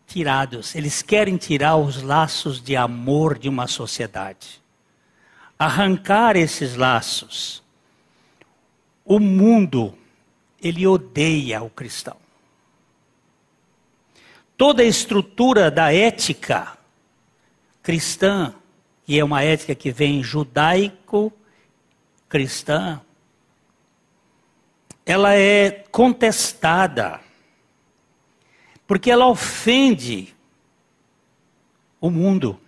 tirados. 0.08 0.74
Eles 0.74 1.02
querem 1.02 1.36
tirar 1.36 1.76
os 1.76 2.02
laços 2.02 2.64
de 2.64 2.78
amor 2.78 3.38
de 3.38 3.50
uma 3.50 3.68
sociedade. 3.68 4.61
Arrancar 5.62 6.36
esses 6.36 6.76
laços. 6.76 7.62
O 9.06 9.20
mundo, 9.20 9.94
ele 10.62 10.88
odeia 10.88 11.62
o 11.62 11.70
cristão 11.70 12.22
toda 14.62 14.84
a 14.84 14.86
estrutura 14.86 15.72
da 15.72 15.92
ética 15.92 16.78
cristã, 17.82 18.54
que 19.04 19.18
é 19.18 19.24
uma 19.24 19.42
ética 19.42 19.74
que 19.74 19.90
vem 19.90 20.22
judaico-cristã, 20.22 23.02
ela 25.04 25.34
é 25.34 25.84
contestada, 25.90 27.20
porque 28.86 29.10
ela 29.10 29.26
ofende 29.26 30.36
o 32.00 32.12
mundo 32.12 32.62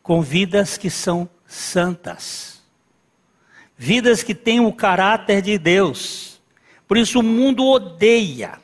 com 0.00 0.22
vidas 0.22 0.78
que 0.78 0.90
são 0.90 1.28
santas, 1.48 2.62
vidas 3.76 4.22
que 4.22 4.34
têm 4.34 4.60
o 4.60 4.72
caráter 4.72 5.40
de 5.40 5.58
Deus. 5.58 6.40
Por 6.86 6.98
isso 6.98 7.18
o 7.18 7.22
mundo 7.22 7.66
odeia. 7.66 8.60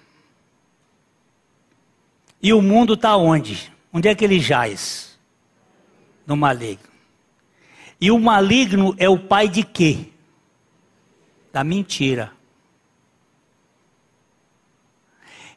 E 2.43 2.53
o 2.53 2.61
mundo 2.61 2.93
está 2.93 3.17
onde? 3.17 3.73
Onde 3.91 4.07
é 4.07 4.15
que 4.15 4.25
ele 4.25 4.39
jaz? 4.39 5.19
No 6.27 6.37
maligno. 6.37 6.93
E 7.99 8.11
o 8.11 8.19
maligno 8.19 8.95
é 8.99 9.09
o 9.09 9.19
pai 9.19 9.49
de 9.49 9.63
quê? 9.63 10.11
Da 11.51 11.65
mentira. 11.65 12.33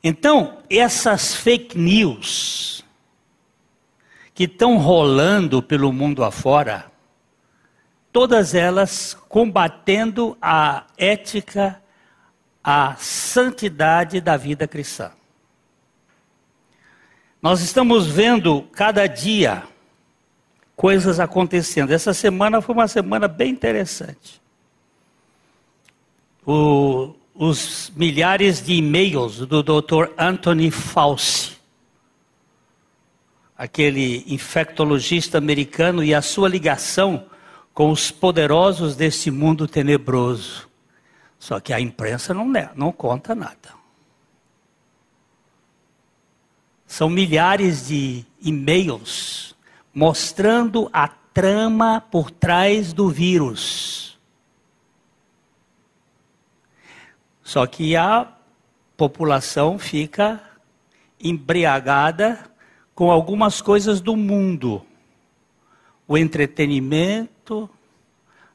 Então, 0.01 0.59
essas 0.69 1.35
fake 1.35 1.77
news 1.77 2.85
que 4.33 4.43
estão 4.43 4.77
rolando 4.77 5.61
pelo 5.63 5.91
mundo 5.91 6.23
afora, 6.23 6.89
todas 8.17 8.55
elas 8.55 9.15
combatendo 9.29 10.35
a 10.41 10.85
ética, 10.97 11.79
a 12.63 12.95
santidade 12.95 14.19
da 14.19 14.35
vida 14.35 14.67
cristã. 14.67 15.11
Nós 17.39 17.61
estamos 17.61 18.07
vendo 18.07 18.63
cada 18.73 19.05
dia 19.05 19.61
coisas 20.75 21.19
acontecendo. 21.19 21.91
Essa 21.91 22.11
semana 22.11 22.59
foi 22.59 22.73
uma 22.73 22.87
semana 22.87 23.27
bem 23.27 23.51
interessante. 23.51 24.41
O, 26.43 27.13
os 27.35 27.91
milhares 27.95 28.65
de 28.65 28.73
e-mails 28.73 29.45
do 29.45 29.61
Dr. 29.61 30.09
Anthony 30.17 30.71
Fauci, 30.71 31.55
aquele 33.55 34.23
infectologista 34.25 35.37
americano, 35.37 36.03
e 36.03 36.15
a 36.15 36.21
sua 36.23 36.49
ligação 36.49 37.27
com 37.77 37.91
os 37.91 38.09
poderosos 38.09 38.95
deste 38.95 39.29
mundo 39.29 39.67
tenebroso. 39.67 40.67
Só 41.37 41.59
que 41.59 41.71
a 41.71 41.79
imprensa 41.79 42.33
não, 42.33 42.51
não 42.75 42.91
conta 42.91 43.35
nada. 43.35 43.75
São 46.87 47.07
milhares 47.07 47.87
de 47.87 48.25
e-mails 48.41 49.55
mostrando 49.93 50.89
a 50.91 51.07
trama 51.07 52.01
por 52.01 52.31
trás 52.31 52.93
do 52.93 53.11
vírus. 53.11 54.17
Só 57.43 57.67
que 57.67 57.95
a 57.95 58.27
população 58.97 59.77
fica 59.77 60.41
embriagada 61.19 62.43
com 62.95 63.11
algumas 63.11 63.61
coisas 63.61 64.01
do 64.01 64.15
mundo. 64.15 64.83
O 66.07 66.17
entretenimento, 66.17 67.36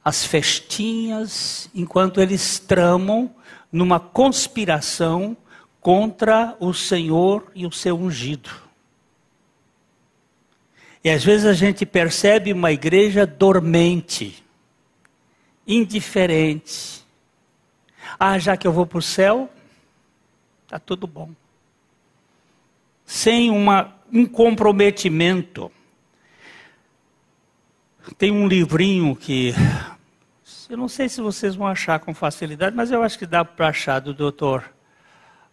as 0.05 0.25
festinhas, 0.25 1.71
enquanto 1.75 2.21
eles 2.21 2.59
tramam 2.59 3.35
numa 3.71 4.01
conspiração 4.01 5.37
contra 5.81 6.57
o 6.61 6.73
Senhor 6.73 7.51
e 7.55 7.67
o 7.67 7.73
seu 7.73 7.97
ungido. 7.97 8.51
E 11.05 11.11
às 11.11 11.25
vezes 11.25 11.47
a 11.47 11.53
gente 11.53 11.85
percebe 11.85 12.53
uma 12.53 12.71
igreja 12.71 13.27
dormente, 13.27 14.43
indiferente. 15.67 17.05
Ah, 18.19 18.39
já 18.39 18.57
que 18.57 18.67
eu 18.67 18.73
vou 18.73 18.87
para 18.87 18.99
o 18.99 19.03
céu, 19.03 19.51
está 20.65 20.79
tudo 20.79 21.07
bom. 21.07 21.31
Sem 23.05 23.51
uma, 23.51 23.95
um 24.13 24.25
comprometimento. 24.25 25.71
Tem 28.19 28.31
um 28.31 28.49
livrinho 28.49 29.15
que 29.15 29.55
eu 30.69 30.77
não 30.77 30.89
sei 30.89 31.09
se 31.09 31.21
vocês 31.21 31.55
vão 31.55 31.67
achar 31.67 32.01
com 32.01 32.13
facilidade, 32.15 32.75
mas 32.75 32.91
eu 32.91 33.03
acho 33.03 33.19
que 33.19 33.27
dá 33.27 33.45
para 33.45 33.69
achar 33.69 34.01
do 34.01 34.13
doutor 34.13 34.65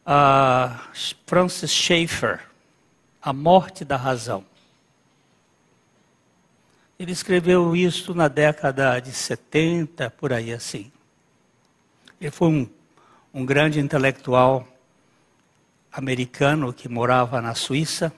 uh, 0.06 0.80
Francis 1.28 1.72
Schaeffer, 1.72 2.40
A 3.22 3.32
Morte 3.34 3.84
da 3.86 3.98
Razão. 3.98 4.46
Ele 6.98 7.12
escreveu 7.12 7.76
isso 7.76 8.14
na 8.14 8.28
década 8.28 9.00
de 9.00 9.12
70, 9.12 10.10
por 10.12 10.34
aí 10.34 10.52
assim. 10.52 10.92
Ele 12.20 12.32
foi 12.32 12.48
um, 12.48 12.70
um 13.34 13.46
grande 13.46 13.80
intelectual 13.80 14.68
americano 15.92 16.74
que 16.74 16.90
morava 16.90 17.42
na 17.42 17.56
Suíça. 17.56 18.12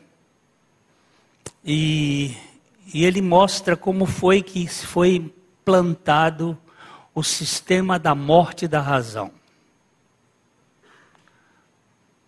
E, 1.63 2.35
e 2.93 3.05
ele 3.05 3.21
mostra 3.21 3.75
como 3.77 4.05
foi 4.05 4.41
que 4.41 4.67
foi 4.67 5.33
plantado 5.63 6.57
o 7.13 7.23
sistema 7.23 7.97
da 7.97 8.13
morte 8.15 8.67
da 8.67 8.81
razão. 8.81 9.31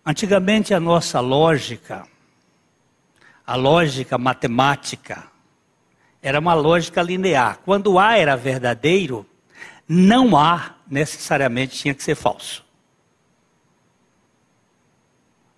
Antigamente 0.04 0.74
a 0.74 0.80
nossa 0.80 1.20
lógica, 1.20 2.06
a 3.46 3.56
lógica 3.56 4.18
matemática, 4.18 5.24
era 6.22 6.38
uma 6.38 6.54
lógica 6.54 7.02
linear. 7.02 7.58
Quando 7.64 7.98
A 7.98 8.16
era 8.16 8.36
verdadeiro, 8.36 9.26
não 9.88 10.36
A 10.36 10.74
necessariamente 10.88 11.76
tinha 11.76 11.94
que 11.94 12.02
ser 12.02 12.14
falso. 12.14 12.64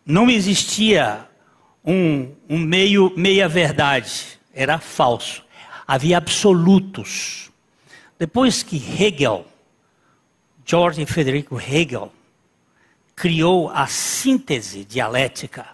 Não 0.04 0.30
existia 0.30 1.28
um, 1.84 2.32
um 2.48 2.58
meio, 2.58 3.12
meia 3.16 3.48
verdade, 3.48 4.35
era 4.56 4.78
falso. 4.78 5.44
Havia 5.86 6.16
absolutos. 6.16 7.52
Depois 8.18 8.62
que 8.62 8.76
Hegel, 8.76 9.46
George 10.64 11.04
Federico 11.04 11.60
Hegel, 11.60 12.10
criou 13.14 13.68
a 13.70 13.86
síntese 13.86 14.84
dialética, 14.84 15.68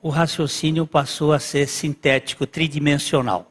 o 0.00 0.08
raciocínio 0.08 0.86
passou 0.86 1.32
a 1.32 1.38
ser 1.38 1.66
sintético, 1.66 2.46
tridimensional. 2.46 3.50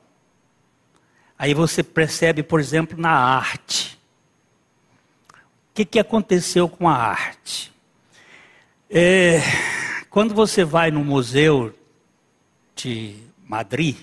Aí 1.37 1.53
você 1.53 1.83
percebe, 1.83 2.43
por 2.43 2.59
exemplo, 2.59 2.97
na 2.99 3.11
arte. 3.11 3.99
O 5.33 5.73
que, 5.73 5.83
que 5.83 5.99
aconteceu 5.99 6.69
com 6.69 6.87
a 6.87 6.93
arte? 6.93 7.73
É, 8.89 9.41
quando 10.11 10.35
você 10.35 10.63
vai 10.63 10.91
no 10.91 11.03
museu 11.03 11.73
de 12.75 13.32
Madrid, 13.47 13.97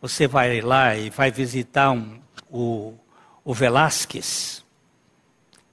você 0.00 0.26
vai 0.26 0.60
lá 0.60 0.96
e 0.96 1.10
vai 1.10 1.30
visitar 1.30 1.90
um, 1.90 2.18
o, 2.50 2.94
o 3.44 3.54
Velázquez. 3.54 4.64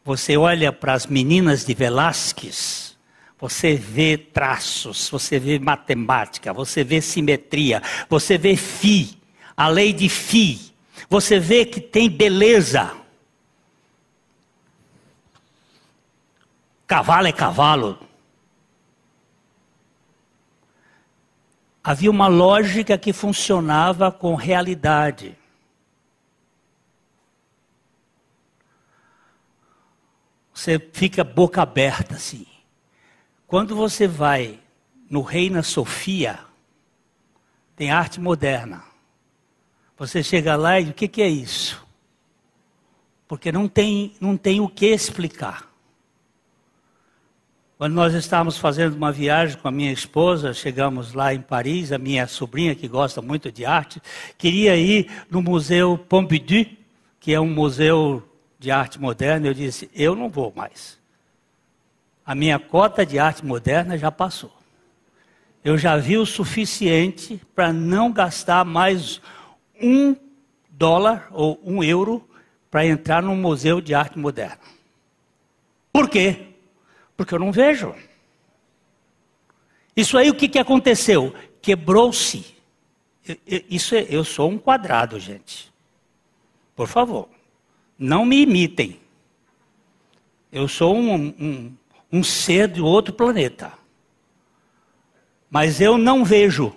Você 0.04 0.36
olha 0.38 0.72
para 0.72 0.94
as 0.94 1.06
meninas 1.06 1.66
de 1.66 1.74
Velázquez, 1.74 2.98
você 3.40 3.76
vê 3.76 4.18
traços, 4.18 5.10
você 5.10 5.40
vê 5.40 5.60
matemática, 5.60 6.54
você 6.54 6.84
vê 6.84 7.02
simetria, 7.02 7.82
você 8.10 8.38
vê 8.38 8.56
Fi, 8.56 9.18
a 9.56 9.68
lei 9.68 9.94
de 9.94 10.10
Fi. 10.10 10.72
Você 11.10 11.40
vê 11.40 11.66
que 11.66 11.82
tem 11.82 12.10
beleza. 12.10 12.96
Cavalo 16.88 17.28
é 17.28 17.32
cavalo. 17.32 18.00
Havia 21.84 22.12
uma 22.12 22.28
lógica 22.28 22.98
que 22.98 23.12
funcionava 23.12 24.12
com 24.12 24.36
realidade. 24.36 25.36
Você 30.54 30.78
fica 30.94 31.24
boca 31.24 31.62
aberta 31.62 32.16
assim. 32.16 32.46
Quando 33.48 33.76
você 33.76 34.08
vai 34.08 34.60
no 35.10 35.22
Reina 35.22 35.64
Sofia, 35.64 36.40
tem 37.76 37.90
arte 37.90 38.20
moderna. 38.22 38.84
Você 39.98 40.22
chega 40.22 40.56
lá 40.56 40.80
e 40.80 40.92
o 40.92 40.94
que, 40.94 41.08
que 41.08 41.22
é 41.22 41.28
isso? 41.28 41.86
Porque 43.28 43.52
não 43.52 43.68
tem, 43.68 44.14
não 44.22 44.38
tem 44.38 44.60
o 44.60 44.70
que 44.70 44.86
explicar. 44.86 45.71
Quando 47.82 47.96
nós 47.96 48.14
estávamos 48.14 48.60
fazendo 48.60 48.94
uma 48.94 49.12
viagem 49.12 49.58
com 49.58 49.68
a 49.68 49.72
minha 49.72 49.92
esposa, 49.92 50.54
chegamos 50.54 51.16
lá 51.16 51.34
em 51.34 51.42
Paris, 51.42 51.92
a 51.92 51.98
minha 51.98 52.28
sobrinha, 52.28 52.76
que 52.76 52.88
gosta 52.88 53.24
muito 53.24 53.52
de 53.52 53.66
arte, 53.66 54.00
queria 54.38 54.78
ir 54.78 55.10
no 55.32 55.42
Museu 55.42 55.98
Pompidou, 55.98 56.64
que 57.20 57.34
é 57.34 57.40
um 57.40 57.50
museu 57.50 58.22
de 58.60 58.70
arte 58.70 59.02
moderna. 59.02 59.48
Eu 59.48 59.56
disse: 59.56 59.90
eu 59.96 60.16
não 60.16 60.30
vou 60.30 60.54
mais. 60.56 61.00
A 62.24 62.36
minha 62.36 62.60
cota 62.60 63.04
de 63.04 63.18
arte 63.18 63.44
moderna 63.44 63.98
já 63.98 64.12
passou. 64.12 64.56
Eu 65.64 65.76
já 65.76 65.98
vi 65.98 66.20
o 66.20 66.26
suficiente 66.28 67.42
para 67.56 67.74
não 67.74 68.12
gastar 68.12 68.64
mais 68.64 69.20
um 69.82 70.16
dólar 70.70 71.30
ou 71.32 71.60
um 71.66 71.84
euro 71.84 72.24
para 72.70 72.86
entrar 72.86 73.24
num 73.24 73.36
museu 73.36 73.82
de 73.82 73.96
arte 73.96 74.20
moderna. 74.20 74.60
Por 75.92 76.08
quê? 76.08 76.51
Porque 77.22 77.36
eu 77.36 77.40
não 77.40 77.52
vejo. 77.52 77.94
Isso 79.96 80.18
aí 80.18 80.32
o 80.32 80.34
que, 80.34 80.50
que 80.50 80.58
aconteceu? 80.58 81.32
Quebrou-se. 81.62 82.44
Isso 83.70 83.94
é, 83.94 84.08
eu 84.10 84.24
sou 84.24 84.50
um 84.50 84.58
quadrado, 84.58 85.20
gente. 85.20 85.72
Por 86.76 86.88
favor, 86.88 87.30
não 87.96 88.26
me 88.26 88.42
imitem. 88.42 89.00
Eu 90.52 90.68
sou 90.68 90.96
um, 90.98 91.28
um, 91.40 91.74
um 92.12 92.24
ser 92.24 92.68
de 92.68 92.82
outro 92.82 93.14
planeta. 93.14 93.72
Mas 95.48 95.80
eu 95.80 96.00
não 96.00 96.26
vejo. 96.26 96.76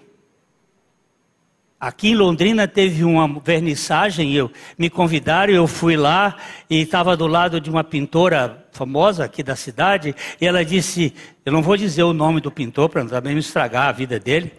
Aqui 1.85 2.13
em 2.13 2.15
Londrina 2.15 2.67
teve 2.67 3.05
uma 3.05 3.29
vernissagem, 3.41 4.33
eu, 4.33 4.51
me 4.79 4.89
convidaram, 4.89 5.53
eu 5.53 5.67
fui 5.67 5.99
lá 5.99 6.35
e 6.71 6.81
estava 6.81 7.15
do 7.15 7.27
lado 7.27 7.61
de 7.61 7.69
uma 7.69 7.85
pintora 7.85 8.67
famosa 8.73 9.23
aqui 9.23 9.43
da 9.43 9.55
cidade, 9.55 10.17
e 10.41 10.47
ela 10.47 10.65
disse, 10.65 11.15
eu 11.45 11.53
não 11.53 11.61
vou 11.61 11.77
dizer 11.77 12.03
o 12.03 12.15
nome 12.15 12.41
do 12.41 12.51
pintor 12.51 12.89
para 12.89 13.05
também 13.05 13.37
estragar 13.37 13.89
a 13.89 13.93
vida 13.93 14.19
dele. 14.19 14.55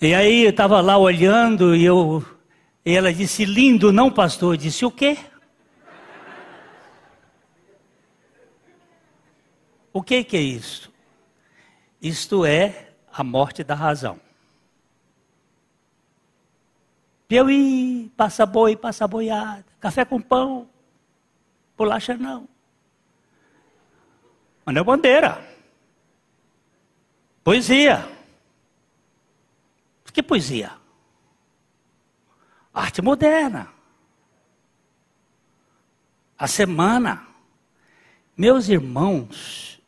E 0.00 0.14
aí 0.14 0.44
eu 0.44 0.48
estava 0.48 0.80
lá 0.80 0.96
olhando 0.96 1.76
e 1.76 1.84
eu 1.84 2.24
e 2.82 2.96
ela 2.96 3.12
disse, 3.12 3.44
lindo, 3.44 3.92
não 3.92 4.10
pastor? 4.10 4.54
Eu 4.54 4.58
disse, 4.58 4.86
o 4.86 4.90
quê? 4.90 5.18
O 9.92 10.02
que, 10.02 10.24
que 10.24 10.34
é 10.38 10.40
isso? 10.40 10.90
Isto 12.00 12.46
é 12.46 12.88
a 13.12 13.22
morte 13.22 13.62
da 13.62 13.74
razão. 13.74 14.18
Piauí, 17.34 18.12
passa 18.16 18.46
boi, 18.46 18.76
passa 18.76 19.08
boiada, 19.08 19.66
café 19.80 20.04
com 20.04 20.20
pão, 20.20 20.70
bolacha 21.76 22.16
não. 22.16 22.48
Manuel 24.64 24.84
Bandeira. 24.84 25.44
Poesia. 27.42 28.08
Que 30.12 30.22
poesia? 30.22 30.78
Arte 32.72 33.02
moderna. 33.02 33.68
A 36.38 36.46
semana. 36.46 37.26
Meus 38.36 38.68
irmãos, 38.68 39.82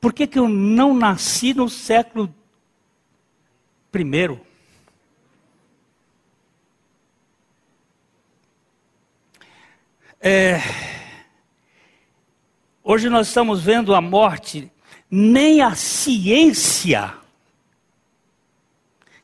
por 0.00 0.12
que, 0.12 0.28
que 0.28 0.38
eu 0.38 0.48
não 0.48 0.94
nasci 0.94 1.54
no 1.54 1.68
século 1.68 2.32
primeiro? 3.90 4.51
É, 10.24 10.60
hoje 12.84 13.08
nós 13.08 13.26
estamos 13.26 13.60
vendo 13.60 13.92
a 13.92 14.00
morte, 14.00 14.70
nem 15.10 15.60
a 15.62 15.74
ciência, 15.74 17.12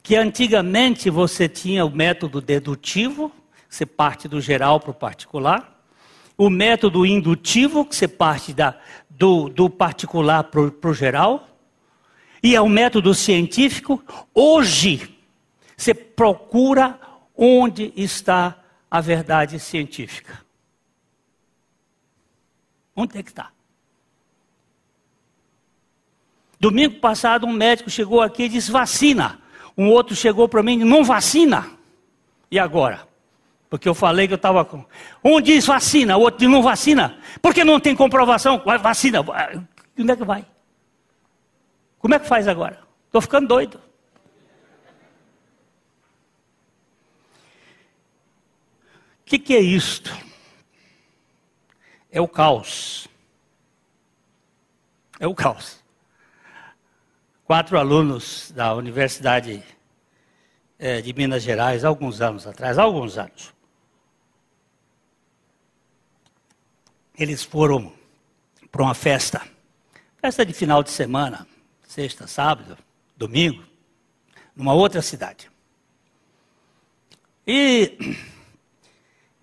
que 0.03 0.17
antigamente 0.17 1.09
você 1.09 1.49
tinha 1.49 1.85
o 1.85 1.91
método 1.91 2.41
dedutivo, 2.41 3.31
você 3.69 3.87
parte 3.87 4.27
do 4.27 4.41
geral 4.41 4.81
para 4.81 4.91
o 4.91 4.95
particular, 4.95 5.81
o 6.37 6.51
método 6.51 7.07
indutivo, 7.07 7.85
que 7.85 7.95
você 7.95 8.09
parte 8.09 8.53
da, 8.53 8.77
do, 9.09 9.49
do 9.49 9.71
particular 9.71 10.43
para 10.43 10.91
o 10.91 10.95
geral, 10.95 11.49
e 12.43 12.57
é 12.57 12.61
o 12.61 12.69
método 12.69 13.15
científico. 13.15 14.03
Hoje, 14.35 15.17
você 15.77 15.95
procura 15.95 16.99
onde 17.37 17.93
está 17.95 18.59
a 18.91 19.01
verdade 19.01 19.61
científica. 19.61 20.48
Onde 22.99 23.17
é 23.17 23.23
que 23.23 23.31
está? 23.31 23.53
Domingo 26.59 26.99
passado, 26.99 27.47
um 27.47 27.53
médico 27.53 27.89
chegou 27.89 28.21
aqui 28.21 28.43
e 28.43 28.49
disse: 28.49 28.73
vacina. 28.73 29.41
Um 29.77 29.89
outro 29.91 30.17
chegou 30.17 30.49
para 30.49 30.65
mim 30.65 30.81
e 30.81 30.85
não 30.85 31.05
vacina. 31.05 31.71
E 32.51 32.59
agora? 32.59 33.07
Porque 33.71 33.89
eu 33.89 33.95
falei 33.95 34.27
que 34.27 34.33
eu 34.33 34.37
estava 34.37 34.65
com. 34.65 34.85
Um 35.23 35.41
diz 35.41 35.65
vacina, 35.65 36.17
o 36.17 36.23
outro 36.23 36.41
diz 36.41 36.49
não 36.49 36.61
vacina. 36.61 37.21
Porque 37.41 37.63
não 37.63 37.79
tem 37.79 37.95
comprovação. 37.95 38.61
Vacina. 38.83 39.21
Onde 39.97 40.11
é 40.11 40.17
que 40.17 40.25
vai? 40.25 40.45
Como 42.01 42.15
é 42.15 42.19
que 42.19 42.27
faz 42.27 42.49
agora? 42.49 42.81
Estou 43.07 43.21
ficando 43.21 43.47
doido. 43.47 43.81
O 49.21 49.25
que, 49.25 49.39
que 49.39 49.55
é 49.55 49.61
isto? 49.61 50.28
É 52.11 52.21
o 52.21 52.29
caos. 52.29 53.09
É 55.21 55.27
o 55.27 55.35
caos. 55.35 55.83
Quatro 57.45 57.79
alunos 57.79 58.53
da 58.55 58.75
Universidade 58.75 59.63
é, 60.79 61.01
de 61.01 61.13
Minas 61.13 61.43
Gerais, 61.43 61.85
alguns 61.85 62.21
anos 62.21 62.47
atrás, 62.47 62.79
alguns 62.79 63.19
anos, 63.19 63.53
eles 67.19 67.43
foram 67.43 67.93
para 68.71 68.83
uma 68.83 68.95
festa, 68.95 69.43
festa 70.19 70.47
de 70.47 70.53
final 70.53 70.83
de 70.83 70.91
semana, 70.91 71.47
sexta, 71.83 72.27
sábado, 72.27 72.79
domingo, 73.17 73.65
numa 74.55 74.73
outra 74.73 75.03
cidade. 75.03 75.51
E, 77.47 78.17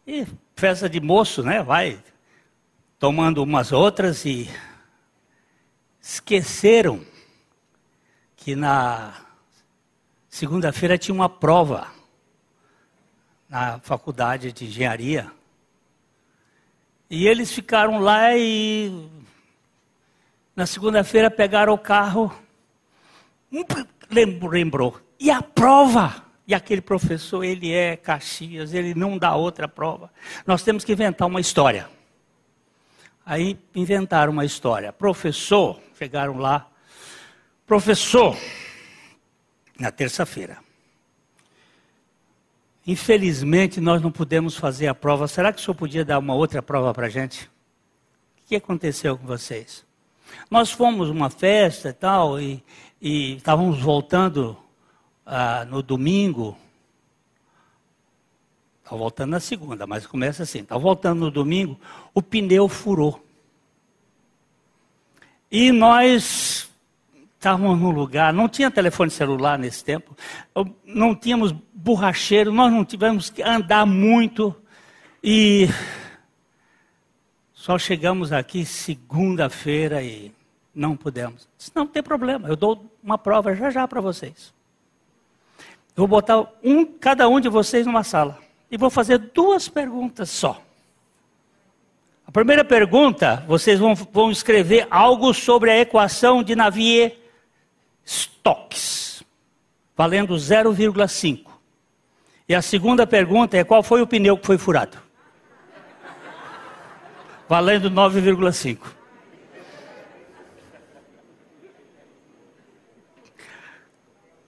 e 0.08 0.26
festa 0.56 0.88
de 0.88 1.02
moço, 1.02 1.44
né? 1.44 1.62
Vai 1.64 2.02
tomando 3.00 3.44
umas 3.44 3.72
outras 3.72 4.26
e 4.26 4.50
esqueceram 6.02 7.06
que 8.36 8.56
na 8.56 9.14
segunda-feira 10.30 10.98
tinha 10.98 11.16
uma 11.16 11.30
prova 11.30 11.88
na 13.50 13.80
faculdade 13.80 14.52
de 14.52 14.66
engenharia. 14.66 15.32
E 17.10 17.28
eles 17.28 17.52
ficaram 17.52 18.00
lá 18.00 18.36
e 18.36 19.10
na 20.56 20.66
segunda-feira 20.66 21.30
pegaram 21.30 21.74
o 21.74 21.78
carro, 21.78 22.34
lembrou, 24.10 25.00
e 25.20 25.30
a 25.30 25.42
prova? 25.42 26.24
E 26.48 26.54
aquele 26.54 26.82
professor, 26.82 27.44
ele 27.44 27.72
é 27.72 27.98
Caxias, 27.98 28.74
ele 28.74 28.94
não 28.94 29.18
dá 29.18 29.36
outra 29.36 29.68
prova. 29.68 30.12
Nós 30.46 30.62
temos 30.62 30.84
que 30.84 30.92
inventar 30.92 31.28
uma 31.28 31.42
história. 31.42 31.90
Aí 33.26 33.58
inventaram 33.74 34.32
uma 34.32 34.46
história. 34.46 34.94
Professor, 34.94 35.82
chegaram 35.98 36.38
lá, 36.38 36.70
Professor, 37.66 38.38
na 39.80 39.92
terça-feira. 39.92 40.60
Infelizmente, 42.86 43.82
nós 43.82 44.00
não 44.00 44.12
pudemos 44.12 44.56
fazer 44.56 44.86
a 44.86 44.94
prova. 44.94 45.28
Será 45.28 45.52
que 45.52 45.60
o 45.60 45.64
senhor 45.64 45.74
podia 45.74 46.06
dar 46.06 46.20
uma 46.20 46.36
outra 46.36 46.62
prova 46.62 46.94
para 46.94 47.08
a 47.08 47.10
gente? 47.10 47.46
O 48.44 48.48
que 48.48 48.56
aconteceu 48.56 49.18
com 49.18 49.26
vocês? 49.26 49.84
Nós 50.52 50.70
fomos 50.70 51.10
uma 51.10 51.32
festa 51.32 51.90
e 51.90 51.94
tal, 51.94 52.40
e, 52.40 52.64
e 53.02 53.38
estávamos 53.38 53.82
voltando 53.82 54.56
ah, 55.26 55.66
no 55.66 55.82
domingo. 55.82 56.56
Estava 58.86 59.00
voltando 59.00 59.32
na 59.32 59.40
segunda, 59.40 59.88
mas 59.88 60.06
começa 60.06 60.44
assim. 60.44 60.60
Estava 60.60 60.80
voltando 60.80 61.22
no 61.22 61.32
domingo, 61.32 61.76
o 62.14 62.22
pneu 62.22 62.70
furou. 62.70 63.20
E 65.52 65.72
nós 65.72 66.70
estávamos 67.34 67.80
num 67.80 67.90
lugar, 67.90 68.32
não 68.32 68.48
tinha 68.48 68.70
telefone 68.70 69.10
celular 69.10 69.58
nesse 69.58 69.84
tempo, 69.84 70.16
não 70.86 71.16
tínhamos 71.16 71.52
borracheiro, 71.74 72.54
nós 72.54 72.72
não 72.72 72.86
tivemos 72.86 73.32
que 73.32 73.42
andar 73.42 73.88
muito 73.88 74.56
e 75.24 75.68
só 77.54 77.80
chegamos 77.80 78.32
aqui 78.32 78.66
segunda-feira 78.66 80.04
e 80.04 80.32
não 80.76 80.96
pudemos. 80.96 81.48
Disse, 81.58 81.72
não 81.74 81.88
tem 81.88 82.04
problema, 82.04 82.48
eu 82.48 82.56
dou 82.56 82.86
uma 83.04 83.18
prova 83.18 83.56
já 83.56 83.72
já 83.72 83.88
para 83.88 84.02
vocês. 84.02 84.54
Eu 85.96 86.06
vou 86.06 86.08
botar 86.08 86.46
um, 86.64 86.86
cada 86.86 87.28
um 87.28 87.40
de 87.40 87.50
vocês 87.50 87.88
numa 87.88 88.04
sala 88.04 88.45
e 88.70 88.78
vou 88.78 88.90
fazer 88.90 89.18
duas 89.18 89.68
perguntas 89.70 90.30
só. 90.30 90.62
A 92.28 92.32
primeira 92.32 92.66
pergunta, 92.66 93.44
vocês 93.48 93.80
vão, 93.80 93.96
vão 93.96 94.32
escrever 94.32 94.88
algo 94.90 95.34
sobre 95.34 95.72
a 95.72 95.80
equação 95.80 96.42
de 96.42 96.56
Navier 96.56 97.18
Stokes, 98.06 99.24
valendo 99.96 100.36
0,5. 100.36 101.46
E 102.48 102.54
a 102.54 102.62
segunda 102.62 103.08
pergunta 103.08 103.58
é 103.58 103.64
qual 103.64 103.82
foi 103.82 104.02
o 104.02 104.08
pneu 104.08 104.38
que 104.38 104.46
foi 104.46 104.58
furado? 104.58 104.98
Valendo 107.48 107.90
9,5. 107.90 108.80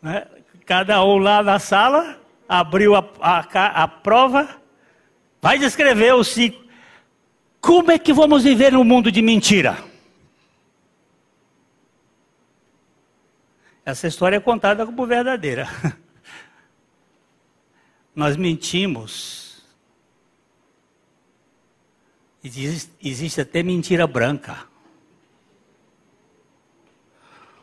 Né? 0.01 0.27
Cada 0.65 1.03
um 1.03 1.17
lá 1.17 1.41
na 1.41 1.60
sala 1.60 2.19
abriu 2.47 2.95
a, 2.95 3.03
a, 3.19 3.83
a 3.83 3.88
prova, 3.88 4.62
vai 5.41 5.60
descrever 5.60 6.13
os 6.15 6.29
cinco. 6.29 6.63
Como 7.60 7.91
é 7.91 7.99
que 7.99 8.13
vamos 8.13 8.43
viver 8.43 8.71
num 8.71 8.83
mundo 8.83 9.12
de 9.12 9.21
mentira? 9.21 9.77
Essa 13.83 14.07
história 14.07 14.38
é 14.38 14.39
contada 14.39 14.86
como 14.86 15.05
verdadeira. 15.05 15.67
Nós 18.15 18.36
mentimos. 18.36 19.63
Existe, 22.43 22.91
existe 23.03 23.41
até 23.41 23.63
mentira 23.63 24.07
branca. 24.07 24.67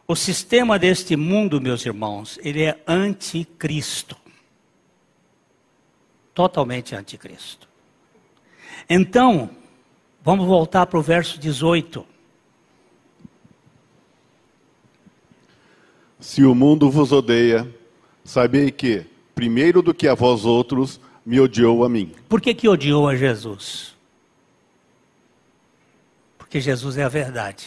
O 0.07 0.15
sistema 0.15 0.79
deste 0.79 1.17
mundo, 1.17 1.61
meus 1.61 1.85
irmãos, 1.87 2.39
ele 2.43 2.63
é 2.63 2.83
anticristo. 2.87 4.24
Totalmente 6.35 6.95
anticristo. 6.95 7.69
Então, 8.91 9.49
vamos 10.23 10.47
voltar 10.47 10.87
para 10.87 10.99
o 10.99 11.03
verso 11.03 11.39
18. 11.39 12.05
Se 16.19 16.45
o 16.45 16.55
mundo 16.55 16.91
vos 16.91 17.13
odeia, 17.13 17.73
sabei 18.25 18.71
que, 18.71 19.07
primeiro 19.35 19.81
do 19.81 19.95
que 19.95 20.09
a 20.09 20.15
vós 20.15 20.45
outros, 20.45 21.01
me 21.25 21.39
odiou 21.39 21.85
a 21.85 21.89
mim. 21.89 22.13
Por 22.29 22.41
que, 22.41 22.55
que 22.55 22.69
odiou 22.69 23.09
a 23.09 23.15
Jesus? 23.15 23.95
Porque 26.37 26.61
Jesus 26.61 26.99
é 26.99 27.05
a 27.05 27.09
verdade. 27.09 27.67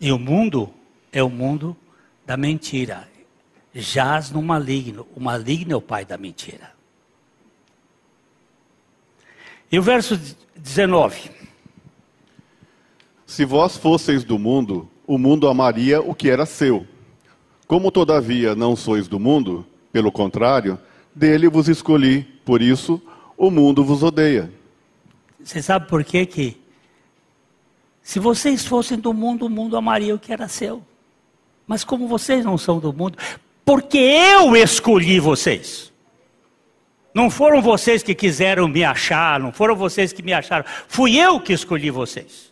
E 0.00 0.12
o 0.12 0.18
mundo 0.18 0.72
é 1.12 1.22
o 1.22 1.28
mundo 1.28 1.76
da 2.24 2.36
mentira. 2.36 3.08
Jaz 3.80 4.30
no 4.30 4.42
maligno. 4.42 5.06
O 5.14 5.20
maligno 5.20 5.72
é 5.72 5.76
o 5.76 5.80
pai 5.80 6.04
da 6.04 6.18
mentira. 6.18 6.72
E 9.70 9.78
o 9.78 9.82
verso 9.82 10.18
19. 10.56 11.30
Se 13.24 13.44
vós 13.44 13.76
fosseis 13.76 14.24
do 14.24 14.38
mundo, 14.38 14.88
o 15.06 15.16
mundo 15.18 15.48
amaria 15.48 16.00
o 16.00 16.14
que 16.14 16.28
era 16.28 16.44
seu. 16.44 16.86
Como 17.66 17.92
todavia 17.92 18.54
não 18.54 18.74
sois 18.74 19.06
do 19.06 19.20
mundo, 19.20 19.64
pelo 19.92 20.10
contrário, 20.10 20.78
dele 21.14 21.48
vos 21.48 21.68
escolhi, 21.68 22.22
por 22.44 22.62
isso 22.62 23.00
o 23.36 23.50
mundo 23.50 23.84
vos 23.84 24.02
odeia. 24.02 24.50
Você 25.38 25.62
sabe 25.62 25.86
por 25.86 26.02
quê 26.02 26.26
que 26.26 26.60
se 28.02 28.18
vocês 28.18 28.64
fossem 28.64 28.98
do 28.98 29.12
mundo, 29.12 29.46
o 29.46 29.50
mundo 29.50 29.76
amaria 29.76 30.14
o 30.14 30.18
que 30.18 30.32
era 30.32 30.48
seu. 30.48 30.82
Mas 31.66 31.84
como 31.84 32.08
vocês 32.08 32.42
não 32.42 32.56
são 32.56 32.78
do 32.78 32.90
mundo, 32.90 33.18
porque 33.68 33.98
eu 33.98 34.56
escolhi 34.56 35.20
vocês. 35.20 35.92
Não 37.12 37.28
foram 37.28 37.60
vocês 37.60 38.02
que 38.02 38.14
quiseram 38.14 38.66
me 38.66 38.82
achar, 38.82 39.38
não 39.38 39.52
foram 39.52 39.76
vocês 39.76 40.10
que 40.10 40.22
me 40.22 40.32
acharam, 40.32 40.64
fui 40.88 41.18
eu 41.18 41.38
que 41.38 41.52
escolhi 41.52 41.90
vocês. 41.90 42.50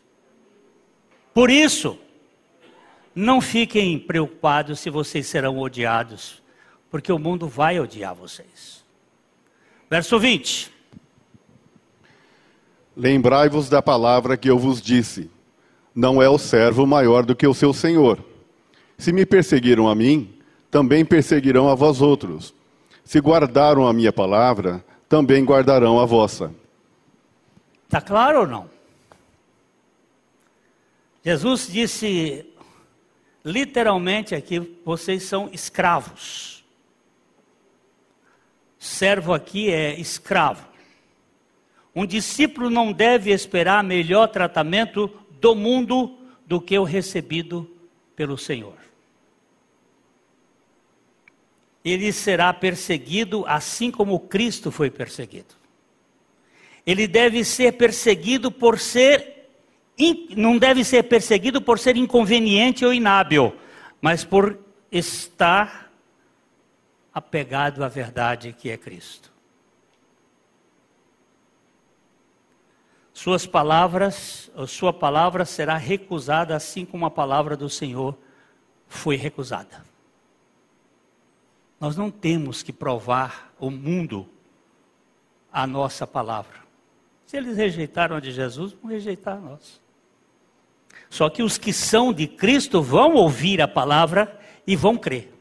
Por 1.32 1.50
isso, 1.50 1.98
não 3.14 3.40
fiquem 3.40 3.98
preocupados 3.98 4.78
se 4.78 4.90
vocês 4.90 5.26
serão 5.26 5.58
odiados, 5.58 6.42
porque 6.90 7.10
o 7.10 7.18
mundo 7.18 7.48
vai 7.48 7.80
odiar 7.80 8.14
vocês. 8.14 8.84
Verso 9.88 10.18
20. 10.18 10.70
Lembrai-vos 12.94 13.70
da 13.70 13.80
palavra 13.80 14.36
que 14.36 14.50
eu 14.50 14.58
vos 14.58 14.82
disse: 14.82 15.30
Não 15.94 16.20
é 16.20 16.28
o 16.28 16.36
servo 16.36 16.86
maior 16.86 17.24
do 17.24 17.34
que 17.34 17.46
o 17.46 17.54
seu 17.54 17.72
senhor. 17.72 18.22
Se 18.98 19.14
me 19.14 19.24
perseguiram 19.24 19.88
a 19.88 19.94
mim, 19.94 20.35
também 20.70 21.04
perseguirão 21.04 21.68
a 21.68 21.74
vós 21.74 22.00
outros. 22.00 22.54
Se 23.04 23.20
guardaram 23.20 23.86
a 23.86 23.92
minha 23.92 24.12
palavra, 24.12 24.84
também 25.08 25.44
guardarão 25.44 26.00
a 26.00 26.04
vossa. 26.04 26.52
Está 27.84 28.00
claro 28.00 28.40
ou 28.40 28.46
não? 28.46 28.70
Jesus 31.24 31.68
disse 31.68 32.46
literalmente 33.44 34.34
aqui, 34.34 34.78
vocês 34.84 35.22
são 35.22 35.48
escravos. 35.52 36.64
Servo 38.78 39.32
aqui 39.32 39.70
é 39.70 39.98
escravo. 39.98 40.66
Um 41.94 42.04
discípulo 42.04 42.68
não 42.68 42.92
deve 42.92 43.30
esperar 43.30 43.82
melhor 43.82 44.28
tratamento 44.28 45.10
do 45.40 45.54
mundo 45.54 46.18
do 46.46 46.60
que 46.60 46.78
o 46.78 46.84
recebido 46.84 47.68
pelo 48.14 48.36
Senhor. 48.36 48.85
Ele 51.86 52.12
será 52.12 52.52
perseguido 52.52 53.44
assim 53.46 53.92
como 53.92 54.18
Cristo 54.18 54.72
foi 54.72 54.90
perseguido. 54.90 55.54
Ele 56.84 57.06
deve 57.06 57.44
ser 57.44 57.74
perseguido 57.74 58.50
por 58.50 58.80
ser 58.80 59.34
não 60.36 60.58
deve 60.58 60.84
ser 60.84 61.04
perseguido 61.04 61.62
por 61.62 61.78
ser 61.78 61.96
inconveniente 61.96 62.84
ou 62.84 62.92
inábil, 62.92 63.56
mas 64.00 64.24
por 64.24 64.58
estar 64.90 65.90
apegado 67.14 67.84
à 67.84 67.88
verdade 67.88 68.52
que 68.52 68.68
é 68.68 68.76
Cristo. 68.76 69.32
Suas 73.14 73.46
palavras, 73.46 74.50
sua 74.66 74.92
palavra 74.92 75.44
será 75.44 75.76
recusada 75.76 76.54
assim 76.56 76.84
como 76.84 77.06
a 77.06 77.10
palavra 77.10 77.56
do 77.56 77.70
Senhor 77.70 78.18
foi 78.88 79.14
recusada. 79.14 79.95
Nós 81.80 81.96
não 81.96 82.10
temos 82.10 82.62
que 82.62 82.72
provar 82.72 83.52
o 83.58 83.70
mundo 83.70 84.26
a 85.52 85.66
nossa 85.66 86.06
palavra. 86.06 86.66
Se 87.26 87.36
eles 87.36 87.56
rejeitaram 87.56 88.16
a 88.16 88.20
de 88.20 88.30
Jesus, 88.30 88.72
vão 88.72 88.90
rejeitar 88.90 89.36
a 89.36 89.40
nós. 89.40 89.80
Só 91.10 91.28
que 91.28 91.42
os 91.42 91.58
que 91.58 91.72
são 91.72 92.12
de 92.12 92.26
Cristo 92.26 92.82
vão 92.82 93.14
ouvir 93.14 93.60
a 93.60 93.68
palavra 93.68 94.38
e 94.66 94.76
vão 94.76 94.96
crer. 94.96 95.32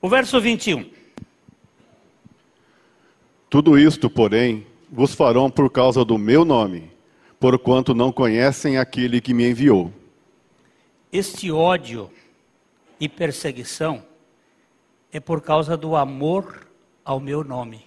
O 0.00 0.08
verso 0.08 0.40
21. 0.40 0.90
Tudo 3.48 3.78
isto, 3.78 4.10
porém, 4.10 4.66
vos 4.90 5.14
farão 5.14 5.50
por 5.50 5.70
causa 5.70 6.04
do 6.04 6.18
meu 6.18 6.44
nome, 6.44 6.90
porquanto 7.38 7.94
não 7.94 8.12
conhecem 8.12 8.78
aquele 8.78 9.20
que 9.20 9.32
me 9.32 9.48
enviou. 9.48 9.92
Este 11.12 11.50
ódio 11.50 12.10
e 12.98 13.08
perseguição 13.08 14.04
é 15.12 15.20
por 15.20 15.40
causa 15.40 15.76
do 15.76 15.94
amor 15.94 16.66
ao 17.04 17.20
meu 17.20 17.44
nome. 17.44 17.86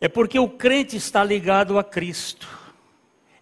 É 0.00 0.08
porque 0.08 0.38
o 0.38 0.48
crente 0.48 0.96
está 0.96 1.22
ligado 1.24 1.78
a 1.78 1.84
Cristo. 1.84 2.48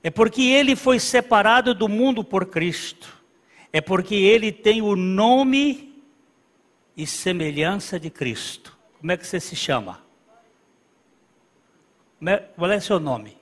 É 0.02 0.10
porque 0.10 0.42
ele 0.42 0.74
foi 0.74 0.98
separado 0.98 1.74
do 1.74 1.88
mundo 1.88 2.24
por 2.24 2.46
Cristo. 2.46 3.20
É 3.72 3.80
porque 3.80 4.14
ele 4.14 4.52
tem 4.52 4.82
o 4.82 4.96
nome 4.96 6.02
e 6.96 7.06
semelhança 7.06 7.98
de 7.98 8.10
Cristo. 8.10 8.76
Como 8.98 9.10
é 9.10 9.16
que 9.16 9.26
você 9.26 9.40
se 9.40 9.56
chama? 9.56 10.00
É, 12.24 12.36
qual 12.36 12.70
é 12.70 12.78
seu 12.78 13.00
nome? 13.00 13.36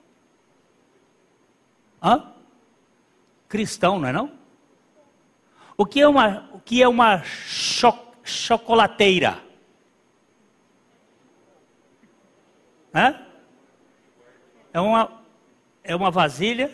Hã? 2.02 2.32
Cristão, 3.50 3.98
não 3.98 4.08
é 4.08 4.12
não? 4.12 4.30
O 5.76 5.84
que 5.84 6.00
é 6.00 6.06
uma, 6.06 6.48
o 6.52 6.60
que 6.60 6.80
é 6.80 6.86
uma 6.86 7.24
cho 7.24 7.92
chocolateira? 8.22 9.42
Hã? 12.94 13.26
É 14.72 14.80
uma, 14.80 15.20
é 15.82 15.96
uma 15.96 16.12
vasilha, 16.12 16.70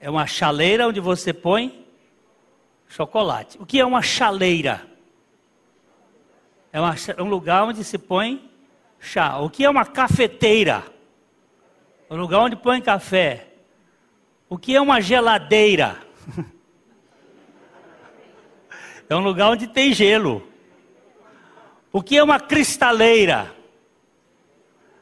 é 0.00 0.08
uma 0.08 0.26
chaleira 0.26 0.88
onde 0.88 0.98
você 0.98 1.30
põe 1.30 1.86
chocolate. 2.88 3.58
O 3.60 3.66
que 3.66 3.78
é 3.78 3.84
uma 3.84 4.00
chaleira? 4.00 4.88
É, 6.72 6.80
uma, 6.80 6.94
é 6.94 7.22
um 7.22 7.28
lugar 7.28 7.64
onde 7.64 7.84
se 7.84 7.98
põe 7.98 8.50
chá. 8.98 9.38
O 9.40 9.50
que 9.50 9.62
é 9.62 9.68
uma 9.68 9.84
cafeteira? 9.84 10.82
É 12.08 12.14
um 12.14 12.16
lugar 12.16 12.40
onde 12.40 12.56
põe 12.56 12.80
café. 12.80 13.53
O 14.48 14.58
que 14.58 14.74
é 14.74 14.80
uma 14.80 15.00
geladeira? 15.00 16.00
É 19.06 19.14
um 19.14 19.20
lugar 19.20 19.50
onde 19.50 19.66
tem 19.66 19.92
gelo. 19.92 20.42
O 21.92 22.02
que 22.02 22.16
é 22.16 22.22
uma 22.22 22.40
cristaleira? 22.40 23.54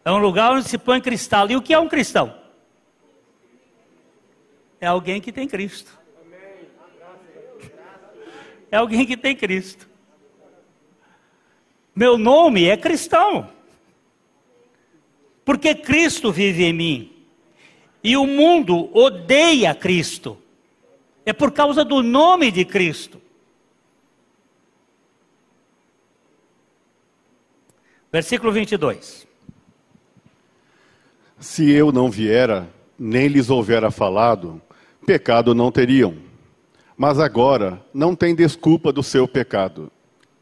É 0.04 0.10
um 0.10 0.18
lugar 0.18 0.52
onde 0.52 0.68
se 0.68 0.76
põe 0.76 1.00
cristal. 1.00 1.48
E 1.50 1.56
o 1.56 1.62
que 1.62 1.72
é 1.72 1.78
um 1.78 1.88
cristão? 1.88 2.36
É 4.80 4.86
alguém 4.86 5.20
que 5.20 5.30
tem 5.30 5.46
Cristo. 5.46 5.96
É 8.70 8.76
alguém 8.76 9.06
que 9.06 9.16
tem 9.16 9.36
Cristo. 9.36 9.88
Meu 11.94 12.18
nome 12.18 12.64
é 12.64 12.76
cristão. 12.76 13.48
Porque 15.44 15.74
Cristo 15.74 16.32
vive 16.32 16.64
em 16.64 16.72
mim. 16.72 17.21
E 18.02 18.16
o 18.16 18.26
mundo 18.26 18.90
odeia 18.96 19.74
Cristo. 19.74 20.36
É 21.24 21.32
por 21.32 21.52
causa 21.52 21.84
do 21.84 22.02
nome 22.02 22.50
de 22.50 22.64
Cristo. 22.64 23.20
Versículo 28.10 28.52
22. 28.52 29.26
Se 31.38 31.70
eu 31.70 31.90
não 31.90 32.10
viera, 32.10 32.68
nem 32.98 33.26
lhes 33.28 33.50
houvera 33.50 33.90
falado, 33.90 34.60
pecado 35.06 35.54
não 35.54 35.72
teriam. 35.72 36.16
Mas 36.96 37.18
agora 37.18 37.84
não 37.94 38.14
tem 38.14 38.34
desculpa 38.34 38.92
do 38.92 39.02
seu 39.02 39.26
pecado. 39.26 39.90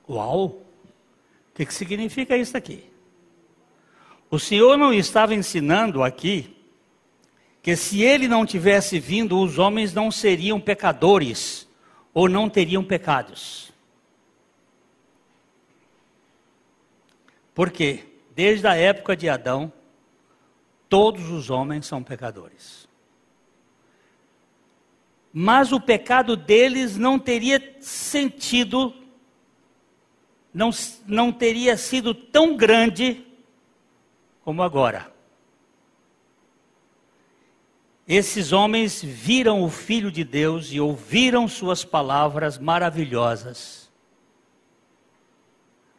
Uau! 0.08 0.46
O 0.46 0.62
que, 1.54 1.64
que 1.64 1.72
significa 1.72 2.36
isso 2.36 2.56
aqui? 2.56 2.84
O 4.30 4.38
Senhor 4.38 4.76
não 4.76 4.92
estava 4.92 5.34
ensinando 5.34 6.02
aqui 6.02 6.56
que 7.62 7.76
se 7.76 8.02
ele 8.02 8.26
não 8.26 8.46
tivesse 8.46 8.98
vindo, 8.98 9.38
os 9.38 9.58
homens 9.58 9.92
não 9.92 10.10
seriam 10.10 10.60
pecadores 10.60 11.68
ou 12.14 12.28
não 12.28 12.48
teriam 12.48 12.82
pecados. 12.82 13.70
Porque 17.54 18.04
desde 18.34 18.66
a 18.66 18.74
época 18.74 19.14
de 19.14 19.28
Adão, 19.28 19.70
todos 20.88 21.30
os 21.30 21.50
homens 21.50 21.86
são 21.86 22.02
pecadores. 22.02 22.88
Mas 25.32 25.70
o 25.70 25.80
pecado 25.80 26.36
deles 26.36 26.96
não 26.96 27.18
teria 27.18 27.76
sentido, 27.80 28.94
não, 30.52 30.70
não 31.06 31.30
teria 31.30 31.76
sido 31.76 32.14
tão 32.14 32.56
grande 32.56 33.24
como 34.42 34.62
agora. 34.62 35.12
Esses 38.12 38.50
homens 38.50 39.00
viram 39.00 39.62
o 39.62 39.70
Filho 39.70 40.10
de 40.10 40.24
Deus 40.24 40.72
e 40.72 40.80
ouviram 40.80 41.46
suas 41.46 41.84
palavras 41.84 42.58
maravilhosas. 42.58 43.88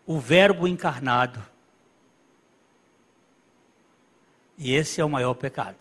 O 0.06 0.20
Verbo 0.20 0.68
encarnado. 0.68 1.42
E 4.58 4.74
esse 4.74 5.00
é 5.00 5.06
o 5.06 5.10
maior 5.10 5.36
pecado. 5.36 5.78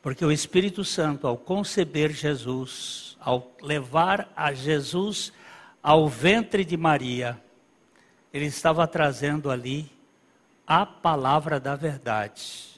Porque 0.00 0.24
o 0.24 0.30
Espírito 0.30 0.84
Santo, 0.84 1.26
ao 1.26 1.36
conceber 1.36 2.12
Jesus, 2.12 3.16
ao 3.18 3.50
levar 3.60 4.30
a 4.36 4.52
Jesus 4.52 5.32
ao 5.82 6.08
ventre 6.08 6.64
de 6.64 6.76
Maria, 6.76 7.36
ele 8.32 8.46
estava 8.46 8.86
trazendo 8.86 9.50
ali 9.50 9.90
a 10.64 10.86
palavra 10.86 11.58
da 11.58 11.74
verdade. 11.74 12.77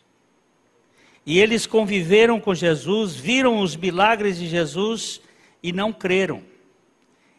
E 1.24 1.38
eles 1.38 1.66
conviveram 1.66 2.40
com 2.40 2.54
Jesus, 2.54 3.14
viram 3.14 3.60
os 3.60 3.76
milagres 3.76 4.38
de 4.38 4.46
Jesus 4.46 5.20
e 5.62 5.72
não 5.72 5.92
creram. 5.92 6.42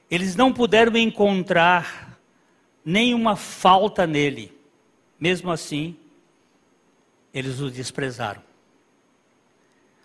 Eles 0.10 0.36
não 0.36 0.54
puderam 0.54 0.96
encontrar 0.98 2.20
nenhuma 2.86 3.36
falta 3.36 4.06
nele. 4.06 4.52
Mesmo 5.20 5.52
assim, 5.52 5.96
eles 7.34 7.60
o 7.60 7.70
desprezaram. 7.70 8.42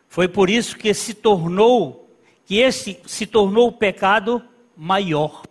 Foi 0.09 0.29
por 0.29 0.49
isso 0.49 0.77
que 0.77 0.93
se 0.95 1.13
tornou 1.13 2.07
que 2.47 2.59
esse 2.59 3.01
se 3.07 3.27
tornou 3.27 3.69
o 3.69 3.73
pecado 3.73 4.41
maior. 4.77 5.43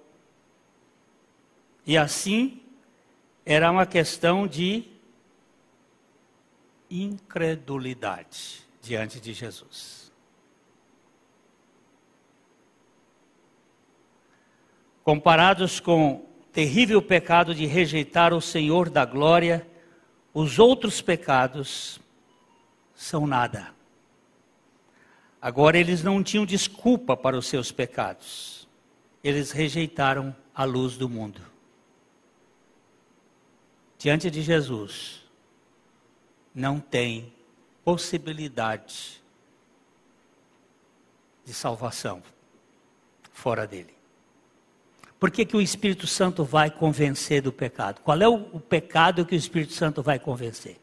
E 1.86 1.98
assim 1.98 2.62
era 3.46 3.70
uma 3.70 3.86
questão 3.86 4.48
de 4.48 4.86
incredulidade 7.04 8.66
diante 8.82 9.20
de 9.20 9.34
Jesus. 9.34 10.12
Comparados 15.04 15.80
com 15.80 16.14
o 16.14 16.26
terrível 16.52 17.02
pecado 17.02 17.54
de 17.54 17.66
rejeitar 17.66 18.34
o 18.34 18.42
Senhor 18.42 18.90
da 18.90 19.06
glória, 19.06 19.68
os 20.34 20.58
outros 20.58 21.02
pecados 21.02 22.00
são 22.96 23.28
nada. 23.28 23.74
Agora 25.42 25.78
eles 25.78 26.02
não 26.02 26.24
tinham 26.24 26.46
desculpa 26.46 27.16
para 27.16 27.38
os 27.38 27.46
seus 27.46 27.72
pecados. 27.72 28.68
Eles 29.24 29.52
rejeitaram 29.52 30.36
a 30.56 30.64
luz 30.64 30.98
do 30.98 31.08
mundo. 31.08 31.42
Diante 33.98 34.32
de 34.32 34.42
Jesus, 34.42 35.25
não 36.56 36.80
tem 36.80 37.34
possibilidade 37.84 39.22
de 41.44 41.54
salvação 41.54 42.24
fora 43.34 43.68
dele. 43.68 43.94
Por 45.20 45.30
que, 45.30 45.46
que 45.46 45.58
o 45.58 45.62
Espírito 45.62 46.08
Santo 46.08 46.44
vai 46.44 46.72
convencer 46.72 47.42
do 47.42 47.52
pecado? 47.52 48.00
Qual 48.02 48.20
é 48.20 48.28
o, 48.28 48.36
o 48.54 48.60
pecado 48.60 49.26
que 49.26 49.36
o 49.36 49.38
Espírito 49.38 49.74
Santo 49.74 50.02
vai 50.02 50.18
convencer? 50.18 50.78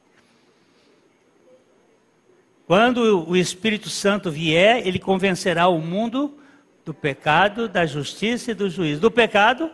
Quando 2.66 3.28
o 3.28 3.36
Espírito 3.36 3.88
Santo 3.88 4.30
vier, 4.30 4.86
ele 4.86 4.98
convencerá 4.98 5.68
o 5.68 5.80
mundo 5.80 6.38
do 6.84 6.94
pecado, 6.94 7.68
da 7.68 7.84
justiça 7.86 8.52
e 8.52 8.54
do 8.54 8.70
juízo. 8.70 9.00
Do 9.00 9.10
pecado, 9.10 9.70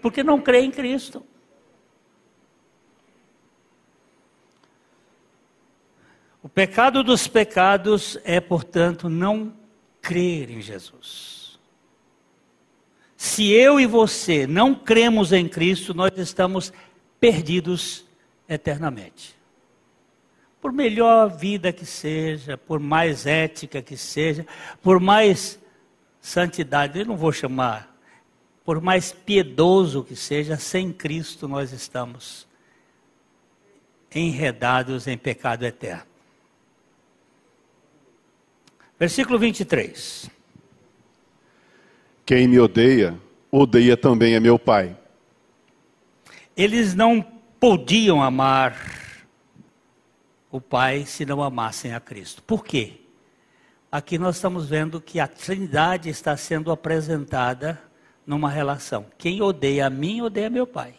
porque 0.00 0.22
não 0.22 0.40
crê 0.40 0.60
em 0.60 0.70
Cristo. 0.70 1.24
Pecado 6.56 7.04
dos 7.04 7.28
pecados 7.28 8.18
é, 8.24 8.40
portanto, 8.40 9.10
não 9.10 9.52
crer 10.00 10.48
em 10.48 10.62
Jesus. 10.62 11.58
Se 13.14 13.52
eu 13.52 13.78
e 13.78 13.84
você 13.84 14.46
não 14.46 14.74
cremos 14.74 15.34
em 15.34 15.46
Cristo, 15.46 15.92
nós 15.92 16.16
estamos 16.16 16.72
perdidos 17.20 18.06
eternamente. 18.48 19.36
Por 20.58 20.72
melhor 20.72 21.28
vida 21.28 21.74
que 21.74 21.84
seja, 21.84 22.56
por 22.56 22.80
mais 22.80 23.26
ética 23.26 23.82
que 23.82 23.98
seja, 23.98 24.46
por 24.80 24.98
mais 24.98 25.58
santidade, 26.22 27.00
eu 27.00 27.04
não 27.04 27.18
vou 27.18 27.32
chamar, 27.32 27.94
por 28.64 28.80
mais 28.80 29.12
piedoso 29.12 30.02
que 30.02 30.16
seja, 30.16 30.56
sem 30.56 30.90
Cristo 30.90 31.46
nós 31.46 31.70
estamos 31.70 32.48
enredados 34.10 35.06
em 35.06 35.18
pecado 35.18 35.62
eterno. 35.62 36.15
Versículo 38.98 39.38
23. 39.38 40.30
Quem 42.24 42.48
me 42.48 42.58
odeia, 42.58 43.20
odeia 43.50 43.96
também 43.96 44.34
a 44.34 44.40
meu 44.40 44.58
Pai. 44.58 44.96
Eles 46.56 46.94
não 46.94 47.22
podiam 47.60 48.22
amar 48.22 48.74
o 50.50 50.60
Pai 50.60 51.04
se 51.04 51.26
não 51.26 51.42
amassem 51.42 51.94
a 51.94 52.00
Cristo. 52.00 52.42
Por 52.42 52.64
quê? 52.64 52.94
Aqui 53.92 54.18
nós 54.18 54.36
estamos 54.36 54.66
vendo 54.66 55.00
que 55.00 55.20
a 55.20 55.28
Trindade 55.28 56.08
está 56.08 56.36
sendo 56.36 56.72
apresentada 56.72 57.80
numa 58.26 58.50
relação. 58.50 59.06
Quem 59.18 59.42
odeia 59.42 59.86
a 59.86 59.90
mim, 59.90 60.22
odeia 60.22 60.48
meu 60.48 60.66
Pai. 60.66 60.94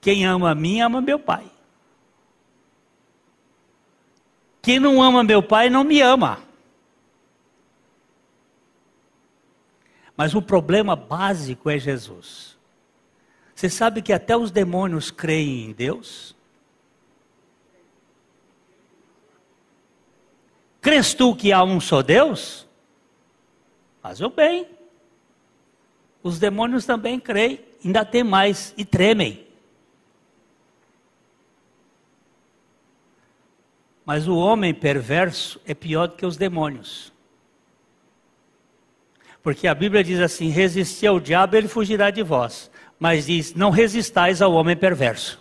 Quem 0.00 0.26
ama 0.26 0.50
a 0.50 0.54
mim, 0.54 0.80
ama 0.80 1.00
meu 1.00 1.18
Pai. 1.18 1.51
Quem 4.62 4.78
não 4.78 5.02
ama 5.02 5.24
meu 5.24 5.42
Pai, 5.42 5.68
não 5.68 5.82
me 5.82 6.00
ama. 6.00 6.40
Mas 10.16 10.34
o 10.36 10.40
problema 10.40 10.94
básico 10.94 11.68
é 11.68 11.78
Jesus. 11.78 12.56
Você 13.54 13.68
sabe 13.68 14.00
que 14.00 14.12
até 14.12 14.36
os 14.36 14.52
demônios 14.52 15.10
creem 15.10 15.64
em 15.64 15.72
Deus? 15.72 16.36
Crês 20.80 21.12
tu 21.12 21.34
que 21.34 21.52
há 21.52 21.62
um 21.64 21.80
só 21.80 22.00
Deus? 22.00 22.66
Mas 24.02 24.20
o 24.20 24.30
bem. 24.30 24.68
Os 26.22 26.38
demônios 26.38 26.84
também 26.84 27.18
creem, 27.18 27.60
ainda 27.84 28.04
tem 28.04 28.22
mais, 28.22 28.72
e 28.76 28.84
tremem. 28.84 29.44
Mas 34.04 34.26
o 34.26 34.36
homem 34.36 34.74
perverso 34.74 35.60
é 35.64 35.74
pior 35.74 36.08
do 36.08 36.16
que 36.16 36.26
os 36.26 36.36
demônios. 36.36 37.12
Porque 39.42 39.66
a 39.66 39.74
Bíblia 39.74 40.02
diz 40.02 40.20
assim: 40.20 40.48
resistir 40.48 41.06
ao 41.06 41.20
diabo, 41.20 41.56
ele 41.56 41.68
fugirá 41.68 42.10
de 42.10 42.22
vós. 42.22 42.70
Mas 42.98 43.26
diz: 43.26 43.54
não 43.54 43.70
resistais 43.70 44.40
ao 44.40 44.52
homem 44.52 44.76
perverso. 44.76 45.40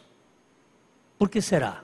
Por 1.18 1.30
que 1.30 1.42
será? 1.42 1.84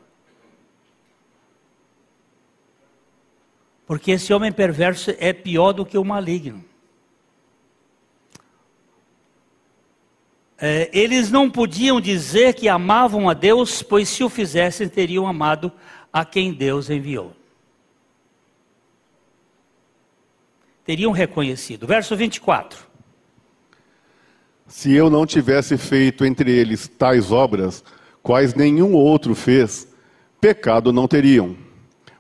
Porque 3.86 4.12
esse 4.12 4.34
homem 4.34 4.52
perverso 4.52 5.16
é 5.18 5.32
pior 5.32 5.72
do 5.72 5.86
que 5.86 5.98
o 5.98 6.04
maligno. 6.04 6.66
É, 10.60 10.90
eles 10.92 11.32
não 11.32 11.50
podiam 11.50 12.02
dizer 12.02 12.54
que 12.54 12.68
amavam 12.68 13.30
a 13.30 13.34
Deus, 13.34 13.84
pois 13.84 14.10
se 14.10 14.24
o 14.24 14.30
fizessem, 14.30 14.90
teriam 14.90 15.28
amado 15.28 15.72
a 15.72 15.97
quem 16.26 16.54
Deus 16.54 16.90
enviou. 16.90 17.34
teriam 20.88 21.12
reconhecido. 21.12 21.86
Verso 21.86 22.16
24. 22.16 22.88
Se 24.66 24.94
eu 24.94 25.10
não 25.10 25.26
tivesse 25.26 25.78
feito 25.78 26.24
entre 26.24 26.50
eles 26.50 26.88
tais 26.88 27.30
obras, 27.30 27.84
quais 28.24 28.54
nenhum 28.54 28.94
outro 28.94 29.36
fez, 29.36 29.86
pecado 30.40 30.94
não 30.94 31.06
teriam. 31.06 31.58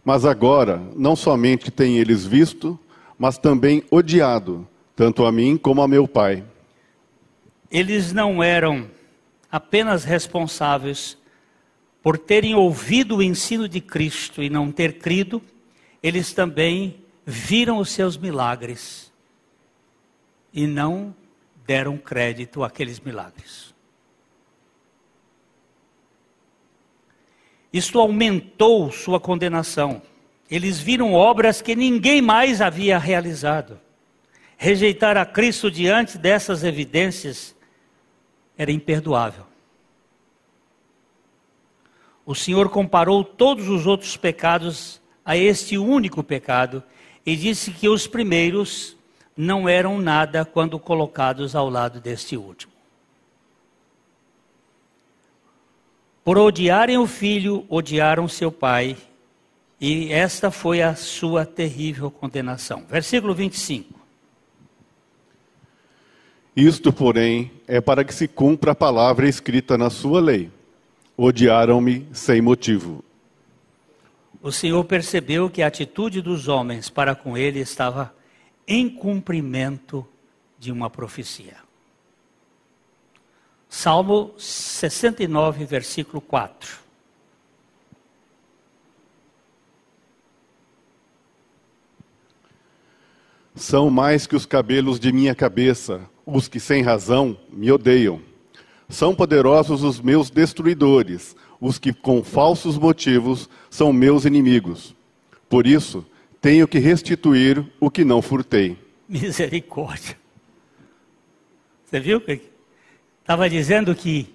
Mas 0.03 0.25
agora, 0.25 0.81
não 0.97 1.15
somente 1.15 1.71
têm 1.71 1.97
eles 1.97 2.25
visto, 2.25 2.77
mas 3.17 3.38
também 3.38 3.83
odiado, 3.89 4.67
tanto 4.95 5.25
a 5.25 5.31
mim 5.31 5.57
como 5.57 5.81
a 5.81 5.88
meu 5.88 6.05
Pai. 6.05 6.43
Eles 7.71 8.11
não 8.11 8.43
eram 8.43 8.89
apenas 9.49 10.03
responsáveis 10.03 11.17
por 12.08 12.18
terem 12.18 12.55
ouvido 12.55 13.18
o 13.18 13.22
ensino 13.22 13.68
de 13.68 13.82
Cristo 13.82 14.41
e 14.41 14.49
não 14.49 14.72
ter 14.72 14.93
crido, 14.93 15.41
eles 16.01 16.32
também 16.32 17.03
viram 17.26 17.80
os 17.80 17.89
seus 17.89 18.16
milagres 18.16 19.12
e 20.53 20.66
não 20.66 21.14
deram 21.66 21.97
crédito 21.97 22.64
àqueles 22.64 23.01
milagres. 23.01 23.76
Isto 27.74 27.99
aumentou 27.99 28.89
sua 28.89 29.20
condenação. 29.20 30.01
Eles 30.49 30.80
viram 30.80 31.12
obras 31.12 31.62
que 31.62 31.76
ninguém 31.76 32.22
mais 32.22 32.62
havia 32.62 32.97
realizado. 32.97 33.78
Rejeitar 34.55 35.18
a 35.18 35.26
Cristo 35.26 35.70
diante 35.70 36.18
dessas 36.18 36.64
evidências 36.64 37.53
era 38.58 38.72
imperdoável. 38.72 39.45
O 42.28 42.36
Senhor 42.36 42.67
comparou 42.67 43.23
todos 43.23 43.69
os 43.69 43.88
outros 43.88 44.17
pecados 44.17 44.99
a 45.23 45.38
este 45.38 45.78
único 45.78 46.21
pecado 46.21 46.84
e 47.25 47.38
disse 47.38 47.71
que 47.71 47.88
os 47.88 48.05
primeiros 48.05 48.97
não 49.36 49.69
eram 49.69 49.97
nada 49.97 50.43
quando 50.43 50.78
colocados 50.78 51.55
ao 51.55 51.69
lado 51.69 52.01
deste 52.01 52.36
último. 52.36 52.73
Por 56.21 56.38
odiarem 56.38 56.97
o 56.97 57.07
filho, 57.07 57.65
odiaram 57.69 58.28
seu 58.28 58.51
pai, 58.51 58.97
e 59.80 60.11
esta 60.11 60.51
foi 60.51 60.82
a 60.82 60.95
sua 60.95 61.45
terrível 61.45 62.11
condenação. 62.11 62.84
Versículo 62.89 63.34
25. 63.34 63.97
Isto, 66.53 66.91
porém, 66.91 67.53
é 67.65 67.80
para 67.80 68.03
que 68.03 68.13
se 68.13 68.28
cumpra 68.28 68.73
a 68.73 68.75
palavra 68.75 69.30
escrita 69.30 69.78
na 69.78 69.89
sua 69.89 70.19
lei. 70.19 70.57
Odiaram-me 71.18 72.07
sem 72.13 72.41
motivo 72.41 73.03
o 74.41 74.51
Senhor 74.51 74.84
percebeu 74.86 75.49
que 75.49 75.61
a 75.61 75.68
atitude 75.68 76.22
dos 76.22 76.47
homens 76.47 76.89
para 76.89 77.15
com 77.15 77.38
ele 77.38 77.59
estava 77.59 78.13
em 78.68 78.89
cumprimento 78.89 80.07
de 80.57 80.72
uma 80.72 80.89
profecia. 80.89 81.57
Salmo 83.68 84.34
69, 84.38 85.65
versículo 85.65 86.22
4. 86.22 86.80
São 93.55 93.89
mais 93.89 94.28
que 94.28 94.36
os 94.36 94.45
cabelos 94.45 94.99
de 94.99 95.11
minha 95.11 95.36
cabeça, 95.36 96.07
os 96.26 96.47
que 96.47 96.59
sem 96.59 96.84
razão 96.84 97.38
me 97.49 97.72
odeiam. 97.72 98.22
São 98.89 99.13
poderosos 99.13 99.83
os 99.83 99.99
meus 99.99 100.29
destruidores, 100.29 101.35
os 101.59 101.77
que 101.77 101.91
com 101.91 102.23
falsos 102.23 102.77
motivos 102.77 103.49
são 103.69 103.91
meus 103.91 104.25
inimigos. 104.25 104.95
Por 105.49 105.67
isso, 105.67 106.05
tenho 106.41 106.67
que 106.67 106.79
restituir 106.79 107.65
o 107.79 107.89
que 107.89 108.05
não 108.05 108.21
furtei. 108.21 108.77
Misericórdia. 109.07 110.17
Você 111.85 111.99
viu? 111.99 112.21
Estava 113.21 113.49
dizendo 113.49 113.95
que 113.95 114.33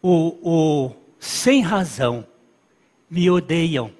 o, 0.00 0.36
o 0.42 0.92
sem 1.18 1.60
razão 1.60 2.26
me 3.08 3.30
odeiam. 3.30 3.92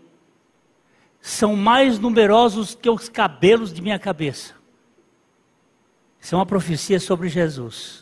São 1.20 1.54
mais 1.54 1.98
numerosos 1.98 2.74
que 2.74 2.90
os 2.90 3.08
cabelos 3.08 3.72
de 3.72 3.80
minha 3.80 3.98
cabeça. 3.98 4.54
Isso 6.20 6.34
é 6.34 6.38
uma 6.38 6.46
profecia 6.46 6.98
sobre 6.98 7.28
Jesus. 7.28 8.01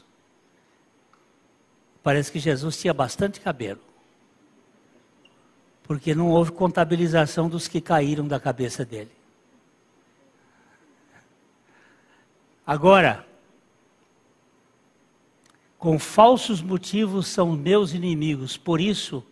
Parece 2.02 2.32
que 2.32 2.38
Jesus 2.38 2.78
tinha 2.78 2.94
bastante 2.94 3.40
cabelo 3.40 3.80
porque 5.90 6.14
não 6.14 6.28
houve 6.28 6.52
contabilização 6.52 7.48
dos 7.48 7.66
que 7.66 7.80
caíram 7.80 8.28
da 8.28 8.38
cabeça 8.38 8.84
dele. 8.84 9.10
Agora, 12.64 13.26
com 15.76 15.98
falsos 15.98 16.62
motivos 16.62 17.26
são 17.26 17.56
meus 17.56 17.92
inimigos, 17.92 18.56
por 18.56 18.80
isso 18.80 19.26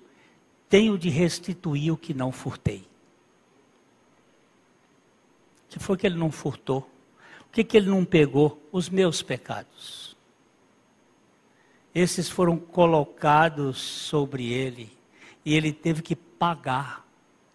tenho 0.68 0.98
de 0.98 1.08
restituir 1.08 1.92
o 1.92 1.96
que 1.96 2.12
não 2.12 2.32
furtei. 2.32 2.80
O 5.64 5.68
que 5.68 5.78
foi 5.78 5.96
que 5.96 6.08
ele 6.08 6.18
não 6.18 6.32
furtou? 6.32 6.90
O 7.42 7.52
que, 7.52 7.62
que 7.62 7.76
ele 7.76 7.88
não 7.88 8.04
pegou? 8.04 8.60
Os 8.72 8.88
meus 8.88 9.22
pecados. 9.22 10.07
Esses 11.94 12.28
foram 12.28 12.56
colocados 12.56 13.78
sobre 13.78 14.52
ele 14.52 14.90
e 15.44 15.54
ele 15.54 15.72
teve 15.72 16.02
que 16.02 16.14
pagar. 16.14 17.06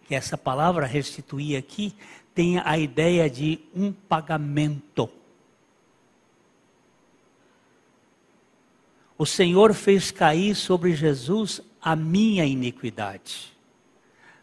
Que 0.06 0.14
essa 0.14 0.36
palavra 0.36 0.84
restituir 0.84 1.56
aqui 1.56 1.94
tem 2.34 2.58
a 2.58 2.76
ideia 2.76 3.30
de 3.30 3.60
um 3.74 3.92
pagamento. 3.92 5.08
O 9.16 9.24
Senhor 9.24 9.72
fez 9.72 10.10
cair 10.10 10.54
sobre 10.54 10.94
Jesus 10.94 11.62
a 11.80 11.94
minha 11.94 12.44
iniquidade. 12.44 13.54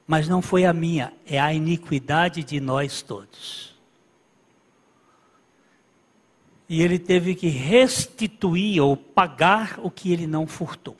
Mas 0.08 0.28
não 0.28 0.42
foi 0.42 0.66
a 0.66 0.74
minha, 0.74 1.14
é 1.26 1.40
a 1.40 1.54
iniquidade 1.54 2.44
de 2.44 2.60
nós 2.60 3.02
todos. 3.02 3.71
E 6.72 6.82
ele 6.82 6.98
teve 6.98 7.36
que 7.36 7.50
restituir 7.50 8.82
ou 8.82 8.96
pagar 8.96 9.78
o 9.84 9.92
que 9.92 10.14
ele 10.14 10.26
não 10.26 10.48
furtou. 10.48 10.96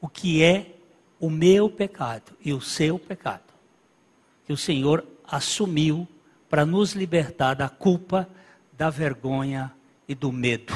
O 0.00 0.08
que 0.08 0.44
é 0.44 0.76
o 1.18 1.28
meu 1.28 1.68
pecado 1.68 2.30
e 2.44 2.52
o 2.52 2.60
seu 2.60 3.00
pecado. 3.00 3.52
Que 4.46 4.52
o 4.52 4.56
Senhor 4.56 5.04
assumiu 5.26 6.06
para 6.48 6.64
nos 6.64 6.92
libertar 6.92 7.54
da 7.54 7.68
culpa, 7.68 8.28
da 8.72 8.88
vergonha 8.88 9.74
e 10.06 10.14
do 10.14 10.30
medo. 10.30 10.72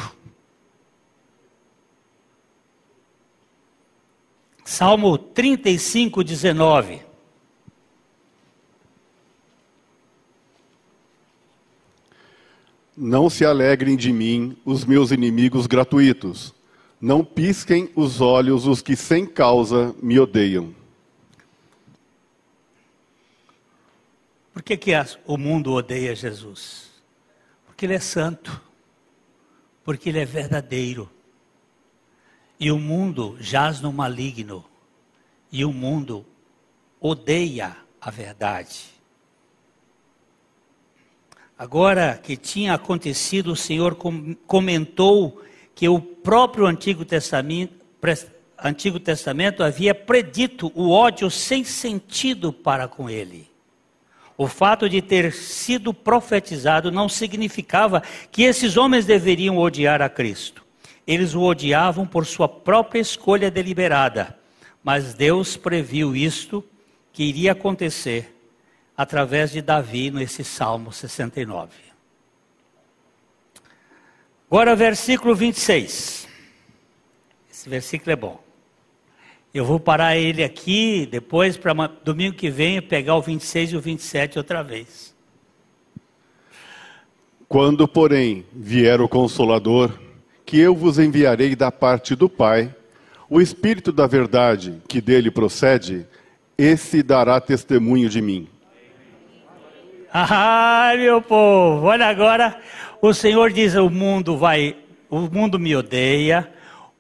Salmo 4.65 5.17
35, 5.17 6.25
19. 6.25 7.12
Não 12.97 13.31
se 13.31 13.45
alegrem 13.45 13.97
de 13.97 14.13
mim 14.13 14.57
os 14.65 14.85
meus 14.85 15.11
inimigos 15.11 15.67
gratuitos. 15.67 16.55
Não 17.01 17.25
pisquem 17.25 17.91
os 17.97 18.21
olhos 18.21 18.67
os 18.67 18.83
que 18.83 18.95
sem 18.95 19.27
causa 19.27 19.95
me 20.03 20.21
odeiam. 20.21 20.75
Por 24.53 24.63
que, 24.63 24.77
que 24.77 24.93
o 25.27 25.39
mundo 25.39 25.73
odeia 25.73 26.15
Jesus? 26.15 26.91
Porque 27.67 27.87
ele 27.87 27.95
é 27.95 28.01
santo, 28.01 28.61
porque 29.83 30.11
ele 30.11 30.19
é 30.19 30.25
verdadeiro. 30.27 31.11
E 32.61 32.71
o 32.71 32.79
mundo 32.79 33.37
jaz 33.41 33.81
no 33.81 33.93
maligno, 33.93 34.65
e 35.51 35.65
o 35.65 35.73
mundo 35.73 36.25
odeia 37.01 37.77
a 38.01 38.11
verdade. 38.11 38.93
Agora 41.59 42.19
que 42.23 42.37
tinha 42.37 42.75
acontecido, 42.75 43.53
o 43.53 43.57
Senhor 43.57 43.97
comentou 44.47 45.43
que 45.75 45.89
o 45.89 46.01
próprio 46.01 46.67
Antigo 46.67 47.05
Testamento, 47.05 47.75
Antigo 48.63 48.99
Testamento 48.99 49.63
havia 49.63 49.95
predito 49.95 50.73
o 50.75 50.91
ódio 50.91 51.31
sem 51.31 51.65
sentido 51.65 52.53
para 52.53 52.89
com 52.89 53.09
ele. 53.09 53.51
O 54.37 54.49
fato 54.49 54.89
de 54.89 55.03
ter 55.03 55.33
sido 55.33 55.93
profetizado 55.93 56.91
não 56.91 57.09
significava 57.09 58.03
que 58.31 58.43
esses 58.43 58.77
homens 58.77 59.05
deveriam 59.05 59.59
odiar 59.59 60.01
a 60.01 60.09
Cristo. 60.09 60.65
Eles 61.07 61.35
o 61.35 61.43
odiavam 61.43 62.07
por 62.07 62.27
sua 62.27 62.49
própria 62.49 63.01
escolha 63.01 63.51
deliberada. 63.51 64.37
Mas 64.83 65.15
Deus 65.15 65.57
previu 65.57 66.17
isto 66.17 66.65
que 67.13 67.23
iria 67.23 67.53
acontecer 67.53 68.35
através 68.97 69.51
de 69.51 69.63
Davi 69.63 70.11
nesse 70.11 70.45
Salmo 70.45 70.93
69. 70.93 71.71
Agora, 74.51 74.77
versículo 74.77 75.35
26. 75.35 76.29
Esse 77.51 77.69
versículo 77.69 78.13
é 78.13 78.17
bom. 78.17 78.43
Eu 79.55 79.65
vou 79.65 79.79
parar 79.79 80.17
ele 80.17 80.43
aqui, 80.43 81.07
depois, 81.11 81.57
para 81.57 81.87
domingo 82.03 82.37
que 82.37 82.51
vem, 82.51 82.81
pegar 82.81 83.17
o 83.17 83.23
26 83.23 83.73
e 83.73 83.77
o 83.77 83.81
27 83.81 84.39
outra 84.39 84.63
vez. 84.63 85.15
Quando, 87.49 87.87
porém, 87.87 88.47
vier 88.53 89.01
o 89.01 89.09
Consolador, 89.09 89.93
que 90.45 90.59
eu 90.59 90.75
vos 90.75 90.99
enviarei 90.99 91.55
da 91.55 91.71
parte 91.71 92.15
do 92.15 92.29
Pai, 92.29 92.75
o 93.29 93.41
Espírito 93.41 93.93
da 93.93 94.07
Verdade, 94.07 94.83
que 94.89 95.01
dele 95.01 95.31
procede, 95.31 96.07
esse 96.57 97.03
dará 97.03 97.41
testemunho 97.41 98.09
de 98.09 98.21
mim. 98.21 98.49
Ah, 100.15 100.93
meu 100.99 101.23
povo, 101.23 101.87
olha 101.87 102.07
agora, 102.07 102.61
o 103.01 103.15
Senhor 103.15 103.51
diz: 103.51 103.75
o 103.75 103.89
mundo 103.89 104.37
vai, 104.37 104.77
o 105.09 105.21
mundo 105.21 105.59
me 105.59 105.75
odeia, 105.75 106.53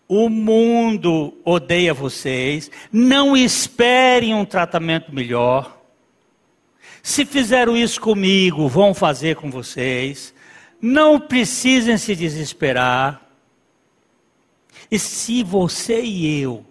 o 0.08 0.30
mundo 0.30 1.36
odeia 1.44 1.92
vocês. 1.92 2.70
Não 2.90 3.36
esperem 3.36 4.34
um 4.34 4.46
tratamento 4.46 5.14
melhor. 5.14 5.78
Se 7.02 7.26
fizeram 7.26 7.76
isso 7.76 8.00
comigo, 8.00 8.66
vão 8.66 8.94
fazer 8.94 9.36
com 9.36 9.50
vocês. 9.50 10.32
Não 10.80 11.20
precisem 11.20 11.98
se 11.98 12.16
desesperar. 12.16 13.20
E 14.90 14.98
se 14.98 15.42
você 15.42 16.00
e 16.00 16.40
eu 16.40 16.64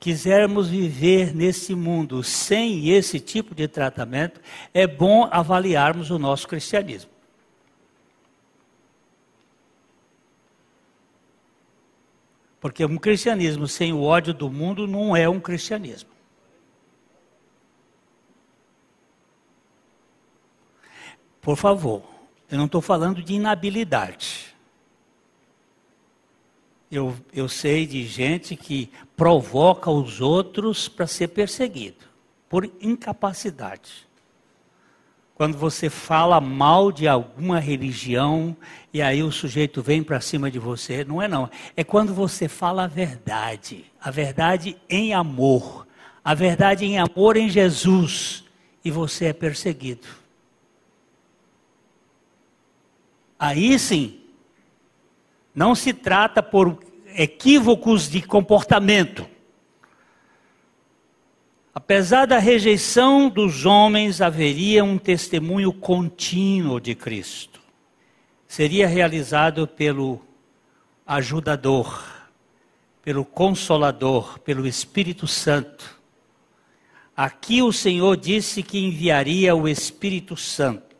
quisermos 0.00 0.68
viver 0.68 1.34
nesse 1.34 1.74
mundo 1.74 2.24
sem 2.24 2.88
esse 2.88 3.20
tipo 3.20 3.54
de 3.54 3.68
tratamento, 3.68 4.40
é 4.72 4.86
bom 4.86 5.28
avaliarmos 5.30 6.10
o 6.10 6.18
nosso 6.18 6.48
cristianismo. 6.48 7.10
Porque 12.58 12.84
um 12.84 12.96
cristianismo 12.96 13.68
sem 13.68 13.92
o 13.92 14.02
ódio 14.02 14.32
do 14.32 14.50
mundo 14.50 14.86
não 14.86 15.14
é 15.14 15.28
um 15.28 15.38
cristianismo. 15.38 16.10
Por 21.40 21.56
favor, 21.56 22.02
eu 22.50 22.58
não 22.58 22.66
estou 22.66 22.82
falando 22.82 23.22
de 23.22 23.34
inabilidade. 23.34 24.54
Eu, 26.90 27.16
eu 27.32 27.48
sei 27.48 27.86
de 27.86 28.04
gente 28.04 28.56
que 28.56 28.90
provoca 29.20 29.90
os 29.90 30.22
outros 30.22 30.88
para 30.88 31.06
ser 31.06 31.28
perseguido, 31.28 32.06
por 32.48 32.64
incapacidade. 32.80 34.08
Quando 35.34 35.58
você 35.58 35.90
fala 35.90 36.40
mal 36.40 36.90
de 36.90 37.06
alguma 37.06 37.60
religião 37.60 38.56
e 38.94 39.02
aí 39.02 39.22
o 39.22 39.30
sujeito 39.30 39.82
vem 39.82 40.02
para 40.02 40.22
cima 40.22 40.50
de 40.50 40.58
você, 40.58 41.04
não 41.04 41.20
é 41.20 41.28
não. 41.28 41.50
É 41.76 41.84
quando 41.84 42.14
você 42.14 42.48
fala 42.48 42.84
a 42.84 42.86
verdade, 42.86 43.84
a 44.00 44.10
verdade 44.10 44.78
em 44.88 45.12
amor, 45.12 45.86
a 46.24 46.32
verdade 46.32 46.86
em 46.86 46.98
amor 46.98 47.36
em 47.36 47.50
Jesus 47.50 48.42
e 48.82 48.90
você 48.90 49.26
é 49.26 49.32
perseguido. 49.34 50.08
Aí 53.38 53.78
sim, 53.78 54.18
não 55.54 55.74
se 55.74 55.92
trata 55.92 56.42
por 56.42 56.88
equívocos 57.16 58.08
de 58.08 58.22
comportamento. 58.22 59.26
Apesar 61.74 62.26
da 62.26 62.38
rejeição 62.38 63.28
dos 63.28 63.64
homens, 63.64 64.20
haveria 64.20 64.82
um 64.84 64.98
testemunho 64.98 65.72
contínuo 65.72 66.80
de 66.80 66.94
Cristo. 66.94 67.60
Seria 68.46 68.86
realizado 68.88 69.66
pelo 69.66 70.20
ajudador, 71.06 72.04
pelo 73.02 73.24
consolador, 73.24 74.38
pelo 74.40 74.66
Espírito 74.66 75.26
Santo. 75.26 75.98
Aqui 77.16 77.62
o 77.62 77.72
Senhor 77.72 78.16
disse 78.16 78.62
que 78.62 78.78
enviaria 78.78 79.54
o 79.54 79.68
Espírito 79.68 80.36
Santo. 80.36 80.90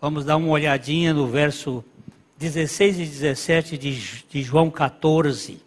Vamos 0.00 0.24
dar 0.24 0.36
uma 0.36 0.50
olhadinha 0.50 1.12
no 1.12 1.26
verso 1.26 1.84
16 2.38 3.00
e 3.00 3.04
17 3.04 3.76
de, 3.76 4.24
de 4.30 4.42
João 4.42 4.70
14. 4.70 5.60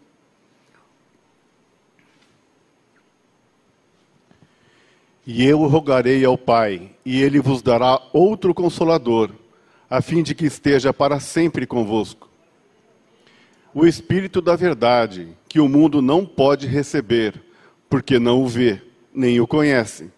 E 5.27 5.45
eu 5.45 5.67
rogarei 5.67 6.23
ao 6.23 6.37
Pai, 6.37 6.91
e 7.05 7.21
ele 7.21 7.41
vos 7.41 7.61
dará 7.61 8.01
outro 8.13 8.53
consolador, 8.53 9.31
a 9.89 10.01
fim 10.01 10.23
de 10.23 10.33
que 10.33 10.45
esteja 10.45 10.93
para 10.93 11.19
sempre 11.19 11.67
convosco. 11.67 12.29
O 13.73 13.85
Espírito 13.85 14.39
da 14.41 14.55
Verdade, 14.55 15.27
que 15.49 15.59
o 15.59 15.67
mundo 15.67 16.01
não 16.01 16.25
pode 16.25 16.67
receber, 16.67 17.33
porque 17.89 18.17
não 18.17 18.43
o 18.43 18.47
vê, 18.47 18.81
nem 19.13 19.41
o 19.41 19.47
conhece. 19.47 20.09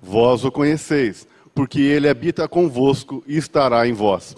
Vós 0.00 0.44
o 0.44 0.52
conheceis, 0.52 1.26
porque 1.52 1.80
ele 1.80 2.08
habita 2.08 2.46
convosco 2.46 3.24
e 3.26 3.36
estará 3.36 3.88
em 3.88 3.92
vós. 3.92 4.36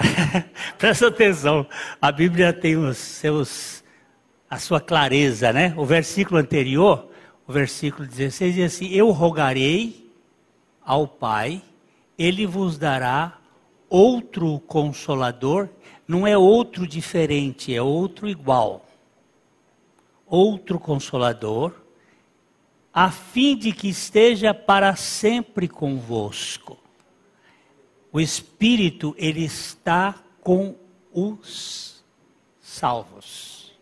Presta 0.78 1.08
atenção, 1.08 1.66
a 2.00 2.10
Bíblia 2.10 2.52
tem 2.52 2.76
os 2.76 2.96
seus, 2.96 3.84
a 4.48 4.58
sua 4.58 4.80
clareza, 4.80 5.52
né? 5.52 5.74
O 5.76 5.84
versículo 5.84 6.40
anterior 6.40 7.10
o 7.50 7.52
versículo 7.52 8.06
16 8.06 8.54
diz 8.54 8.64
assim: 8.72 8.92
Eu 8.92 9.10
rogarei 9.10 10.08
ao 10.84 11.08
Pai, 11.08 11.60
ele 12.16 12.46
vos 12.46 12.78
dará 12.78 13.40
outro 13.88 14.60
consolador, 14.68 15.68
não 16.06 16.24
é 16.24 16.38
outro 16.38 16.86
diferente, 16.86 17.74
é 17.74 17.82
outro 17.82 18.28
igual. 18.28 18.86
Outro 20.28 20.78
consolador, 20.78 21.74
a 22.94 23.10
fim 23.10 23.56
de 23.56 23.72
que 23.72 23.88
esteja 23.88 24.54
para 24.54 24.94
sempre 24.94 25.66
convosco. 25.66 26.78
O 28.12 28.20
Espírito, 28.20 29.14
ele 29.16 29.44
está 29.44 30.14
com 30.40 30.74
os 31.12 32.02
salvos. 32.60 33.72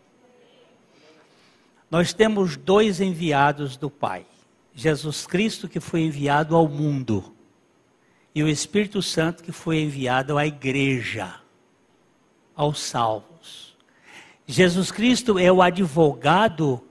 Nós 1.89 2.13
temos 2.13 2.55
dois 2.55 3.01
enviados 3.01 3.75
do 3.75 3.89
Pai: 3.89 4.25
Jesus 4.73 5.25
Cristo, 5.25 5.67
que 5.67 5.79
foi 5.79 6.01
enviado 6.01 6.55
ao 6.55 6.67
mundo, 6.67 7.33
e 8.33 8.43
o 8.43 8.47
Espírito 8.47 9.01
Santo, 9.01 9.43
que 9.43 9.51
foi 9.51 9.81
enviado 9.81 10.37
à 10.37 10.45
igreja, 10.45 11.35
aos 12.55 12.79
salvos. 12.79 13.75
Jesus 14.45 14.91
Cristo 14.91 15.37
é 15.39 15.51
o 15.51 15.61
advogado 15.61 16.83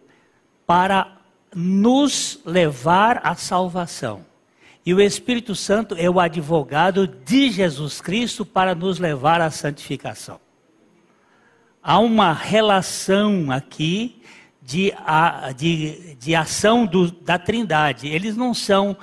para 0.66 1.18
nos 1.54 2.40
levar 2.44 3.20
à 3.24 3.34
salvação. 3.34 4.27
E 4.88 4.94
o 4.94 5.02
Espírito 5.02 5.54
Santo 5.54 5.94
é 5.98 6.08
o 6.08 6.18
advogado 6.18 7.06
de 7.06 7.50
Jesus 7.50 8.00
Cristo 8.00 8.42
para 8.42 8.74
nos 8.74 8.98
levar 8.98 9.38
à 9.38 9.50
santificação. 9.50 10.40
há 11.82 11.98
uma 11.98 12.32
relação 12.32 13.50
aqui 13.50 14.22
de, 14.62 14.94
de, 15.58 16.14
de 16.14 16.34
ação 16.34 16.86
do, 16.86 17.10
da 17.10 17.38
Trindade. 17.38 18.08
Eles 18.08 18.34
não 18.34 18.54
são 18.54 18.96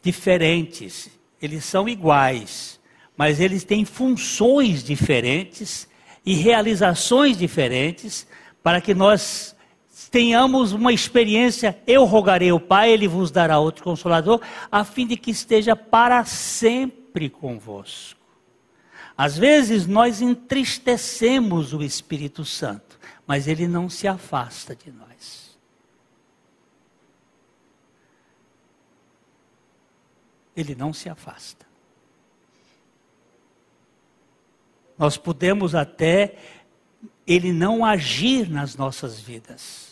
diferentes, 0.00 1.10
eles 1.42 1.64
são 1.64 1.88
iguais, 1.88 2.78
mas 3.16 3.40
eles 3.40 3.64
têm 3.64 3.84
funções 3.84 4.84
diferentes 4.84 5.88
e 6.24 6.32
realizações 6.34 7.36
diferentes 7.36 8.24
para 8.62 8.80
que 8.80 8.94
nós 8.94 9.56
tenhamos 10.12 10.72
uma 10.72 10.92
experiência. 10.92 11.82
Eu 11.86 12.04
rogarei 12.04 12.50
ao 12.50 12.60
Pai, 12.60 12.90
ele 12.90 13.08
vos 13.08 13.30
dará 13.30 13.58
outro 13.58 13.82
consolador, 13.82 14.40
a 14.70 14.84
fim 14.84 15.06
de 15.06 15.16
que 15.16 15.30
esteja 15.30 15.74
para 15.74 16.24
sempre 16.26 17.30
convosco. 17.30 18.20
Às 19.16 19.38
vezes 19.38 19.86
nós 19.86 20.20
entristecemos 20.20 21.72
o 21.72 21.82
Espírito 21.82 22.44
Santo, 22.44 23.00
mas 23.26 23.48
ele 23.48 23.66
não 23.66 23.88
se 23.88 24.06
afasta 24.06 24.76
de 24.76 24.92
nós. 24.92 25.56
Ele 30.54 30.74
não 30.74 30.92
se 30.92 31.08
afasta. 31.08 31.64
Nós 34.98 35.16
podemos 35.16 35.74
até 35.74 36.36
ele 37.26 37.52
não 37.52 37.82
agir 37.82 38.50
nas 38.50 38.76
nossas 38.76 39.18
vidas, 39.18 39.91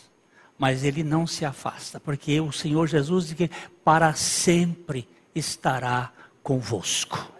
mas 0.61 0.83
ele 0.83 1.03
não 1.03 1.25
se 1.25 1.43
afasta, 1.43 1.99
porque 1.99 2.39
o 2.39 2.51
Senhor 2.51 2.87
Jesus 2.87 3.25
diz 3.25 3.33
que 3.33 3.49
para 3.83 4.13
sempre 4.13 5.07
estará 5.33 6.11
convosco. 6.43 7.33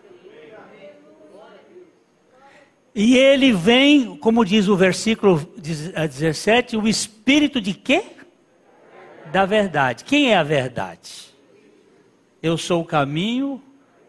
E 2.95 3.15
ele 3.15 3.53
vem, 3.53 4.17
como 4.17 4.43
diz 4.43 4.67
o 4.67 4.75
versículo 4.75 5.37
17, 5.55 6.75
o 6.75 6.87
espírito 6.87 7.61
de 7.61 7.75
quê? 7.75 8.05
Da 9.31 9.45
verdade. 9.45 10.03
Quem 10.03 10.31
é 10.31 10.37
a 10.37 10.43
verdade? 10.43 11.31
Eu 12.41 12.57
sou 12.57 12.81
o 12.81 12.85
caminho, 12.85 13.61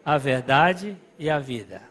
a 0.03 0.17
verdade 0.17 0.97
e 1.19 1.29
a 1.29 1.37
vida. 1.37 1.83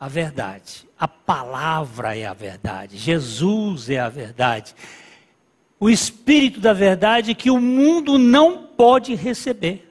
A 0.00 0.08
verdade. 0.08 0.88
A 0.98 1.06
palavra 1.06 2.16
é 2.16 2.24
a 2.24 2.32
verdade. 2.32 2.96
Jesus 2.96 3.90
é 3.90 4.00
a 4.00 4.08
verdade. 4.08 4.74
O 5.80 5.88
espírito 5.88 6.60
da 6.60 6.74
verdade 6.74 7.34
que 7.34 7.50
o 7.50 7.58
mundo 7.58 8.18
não 8.18 8.62
pode 8.64 9.14
receber. 9.14 9.90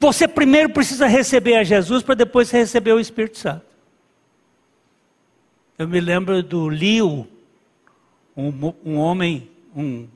Você 0.00 0.26
primeiro 0.26 0.70
precisa 0.70 1.06
receber 1.06 1.54
a 1.54 1.64
Jesus 1.64 2.02
para 2.02 2.16
depois 2.16 2.50
receber 2.50 2.92
o 2.92 3.00
Espírito 3.00 3.38
Santo. 3.38 3.66
Eu 5.76 5.86
me 5.86 6.00
lembro 6.00 6.42
do 6.42 6.68
Liu, 6.68 7.26
um, 8.36 8.72
um 8.84 8.96
homem, 8.96 9.48
um, 9.74 10.08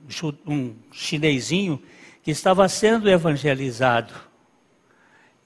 um 0.47 0.75
chinesinho, 0.91 1.81
que 2.23 2.31
estava 2.31 2.69
sendo 2.69 3.09
evangelizado. 3.09 4.13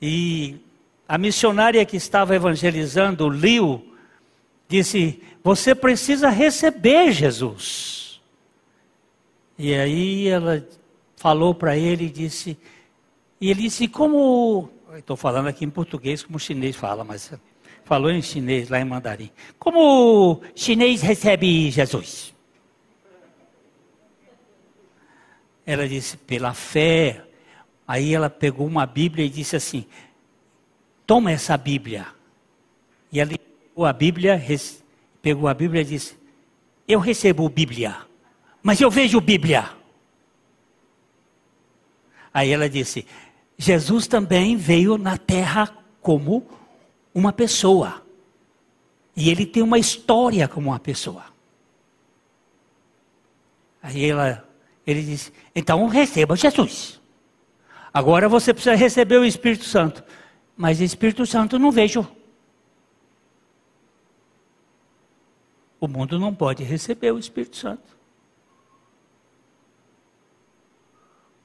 E 0.01 0.57
a 1.09 1.17
missionária 1.17 1.85
que 1.85 1.97
estava 1.97 2.35
evangelizando, 2.35 3.29
Liu, 3.29 3.95
disse: 4.69 5.23
Você 5.47 5.77
precisa 5.77 6.29
receber 6.29 7.13
Jesus. 7.13 8.21
E 9.57 9.73
aí 9.73 10.27
ela 10.27 10.67
falou 11.15 11.55
para 11.55 11.77
ele 11.77 12.07
e 12.07 12.11
disse: 12.11 12.59
e 13.41 13.49
ele 13.49 13.63
disse, 13.63 13.87
como. 13.87 14.69
Estou 14.97 15.17
falando 15.17 15.47
aqui 15.47 15.65
em 15.65 15.71
português, 15.71 16.25
como 16.25 16.37
o 16.37 16.41
chinês 16.41 16.75
fala, 16.75 17.05
mas 17.05 17.33
falou 17.85 18.11
em 18.11 18.21
chinês 18.21 18.69
lá 18.69 18.81
em 18.81 18.85
mandarim. 18.85 19.31
Como 19.57 20.33
o 20.33 20.41
chinês 20.57 21.01
recebe 21.01 21.71
Jesus? 21.71 22.35
Ela 25.65 25.89
disse, 25.89 26.17
pela 26.17 26.55
fé. 26.55 27.23
Aí 27.87 28.13
ela 28.13 28.29
pegou 28.29 28.67
uma 28.67 28.85
Bíblia 28.85 29.25
e 29.25 29.31
disse 29.31 29.55
assim: 29.55 29.87
Toma 31.07 31.31
essa 31.31 31.57
Bíblia. 31.57 32.09
E 33.13 33.21
ela 33.21 33.31
pegou 33.31 33.87
a 33.87 33.93
Bíblia, 33.93 34.35
pegou 35.27 35.49
a 35.49 35.55
Bíblia 35.55 35.83
e 35.83 35.85
disse: 35.85 36.17
Eu 36.87 37.01
recebo 37.01 37.49
Bíblia, 37.49 37.97
mas 38.63 38.81
eu 38.81 38.89
vejo 38.89 39.21
Bíblia. 39.21 39.69
Aí 42.33 42.53
ela 42.53 42.69
disse: 42.69 43.05
Jesus 43.59 44.07
também 44.07 44.57
veio 44.57 44.97
na 44.97 45.19
terra 45.19 45.77
como 46.01 46.47
uma 47.13 47.33
pessoa. 47.33 48.07
E 49.17 49.29
ele 49.29 49.45
tem 49.45 49.65
uma 49.65 49.81
história 49.81 50.47
como 50.47 50.71
uma 50.71 50.79
pessoa. 50.79 51.25
Aí 53.83 54.09
ela, 54.09 54.49
ele 54.87 55.03
disse: 55.03 55.33
então 55.57 55.89
receba 55.89 56.37
Jesus. 56.37 57.01
Agora 57.93 58.29
você 58.29 58.55
precisa 58.55 58.77
receber 58.77 59.19
o 59.19 59.25
Espírito 59.25 59.65
Santo. 59.65 60.05
Mas 60.57 60.81
Espírito 60.81 61.27
Santo 61.27 61.59
não 61.59 61.73
vejo. 61.73 62.07
O 65.87 65.89
mundo 65.89 66.19
não 66.19 66.35
pode 66.35 66.65
receber 66.65 67.13
o 67.13 67.19
Espírito 67.19 67.57
Santo. 67.57 67.97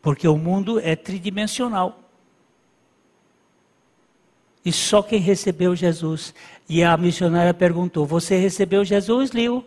Porque 0.02 0.28
o 0.28 0.36
mundo 0.36 0.80
é 0.80 0.96
tridimensional. 0.96 2.02
E 4.66 4.74
só 4.74 5.04
quem 5.04 5.20
recebeu 5.20 5.76
Jesus. 5.76 6.34
E 6.68 6.84
a 6.84 6.98
missionária 6.98 7.54
perguntou: 7.54 8.04
Você 8.04 8.36
recebeu 8.36 8.84
Jesus, 8.84 9.30
Liu? 9.30 9.64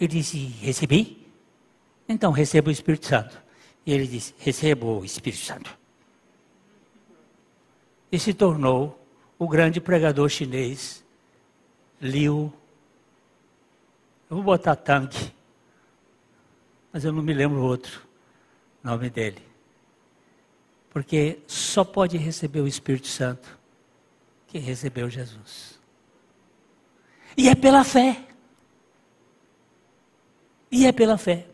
Ele 0.00 0.08
disse: 0.08 0.38
Recebi. 0.62 1.22
Então 2.08 2.32
receba 2.32 2.70
o 2.70 2.72
Espírito 2.72 3.04
Santo. 3.04 3.38
E 3.84 3.92
ele 3.92 4.06
disse: 4.06 4.34
Recebo 4.38 5.00
o 5.00 5.04
Espírito 5.04 5.44
Santo. 5.44 5.78
E 8.10 8.18
se 8.18 8.32
tornou 8.32 8.98
o 9.38 9.46
grande 9.46 9.78
pregador 9.78 10.30
chinês, 10.30 11.04
Liu. 12.00 12.50
Eu 14.30 14.36
vou 14.36 14.44
botar 14.44 14.76
Tang, 14.76 15.12
mas 16.92 17.04
eu 17.04 17.12
não 17.12 17.20
me 17.20 17.34
lembro 17.34 17.58
o 17.58 17.64
outro 17.64 18.06
nome 18.80 19.10
dele. 19.10 19.42
Porque 20.90 21.40
só 21.48 21.82
pode 21.82 22.16
receber 22.16 22.60
o 22.60 22.68
Espírito 22.68 23.08
Santo 23.08 23.58
que 24.46 24.56
recebeu 24.58 25.10
Jesus. 25.10 25.80
E 27.36 27.48
é 27.48 27.56
pela 27.56 27.82
fé. 27.82 28.24
E 30.70 30.86
é 30.86 30.92
pela 30.92 31.18
fé. 31.18 31.46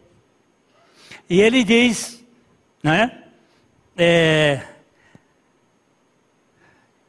E 1.31 1.41
ele 1.41 1.65
diz, 1.65 2.23
né? 2.83 3.31
É, 3.97 4.76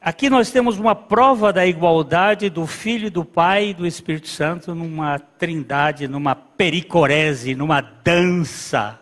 aqui 0.01 0.29
nós 0.29 0.51
temos 0.51 0.77
uma 0.77 0.95
prova 0.95 1.51
da 1.51 1.65
igualdade 1.65 2.49
do 2.49 2.65
Filho, 2.65 3.11
do 3.11 3.25
Pai 3.25 3.69
e 3.69 3.73
do 3.73 3.85
Espírito 3.85 4.27
Santo 4.27 4.73
numa 4.73 5.19
trindade, 5.19 6.07
numa 6.07 6.35
pericorese, 6.35 7.55
numa 7.55 7.81
dança 7.81 8.99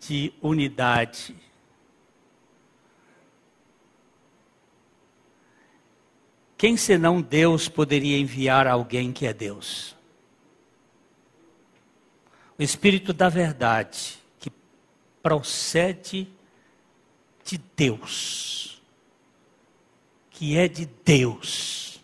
de 0.00 0.32
unidade. 0.40 1.34
Quem 6.56 6.76
senão 6.76 7.22
Deus 7.22 7.68
poderia 7.68 8.18
enviar 8.18 8.66
alguém 8.66 9.12
que 9.12 9.24
é 9.26 9.32
Deus? 9.32 9.96
O 12.58 12.62
Espírito 12.62 13.12
da 13.12 13.28
Verdade, 13.28 14.18
que 14.40 14.50
procede 15.22 16.26
de 17.44 17.58
Deus, 17.76 18.77
que 20.38 20.56
é 20.56 20.68
de 20.68 20.88
Deus. 21.04 22.00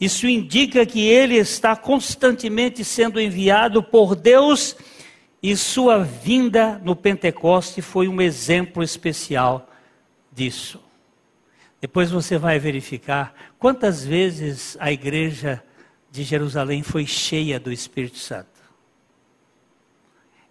Isso 0.00 0.26
indica 0.26 0.84
que 0.84 1.00
ele 1.06 1.36
está 1.36 1.76
constantemente 1.76 2.84
sendo 2.84 3.20
enviado 3.20 3.80
por 3.80 4.16
Deus 4.16 4.76
e 5.40 5.56
sua 5.56 6.02
vinda 6.02 6.80
no 6.82 6.96
Pentecoste 6.96 7.80
foi 7.80 8.08
um 8.08 8.20
exemplo 8.20 8.82
especial 8.82 9.70
disso. 10.32 10.82
Depois 11.80 12.10
você 12.10 12.36
vai 12.36 12.58
verificar 12.58 13.32
quantas 13.56 14.04
vezes 14.04 14.76
a 14.80 14.90
igreja 14.90 15.62
de 16.10 16.24
Jerusalém 16.24 16.82
foi 16.82 17.06
cheia 17.06 17.60
do 17.60 17.70
Espírito 17.70 18.18
Santo. 18.18 18.48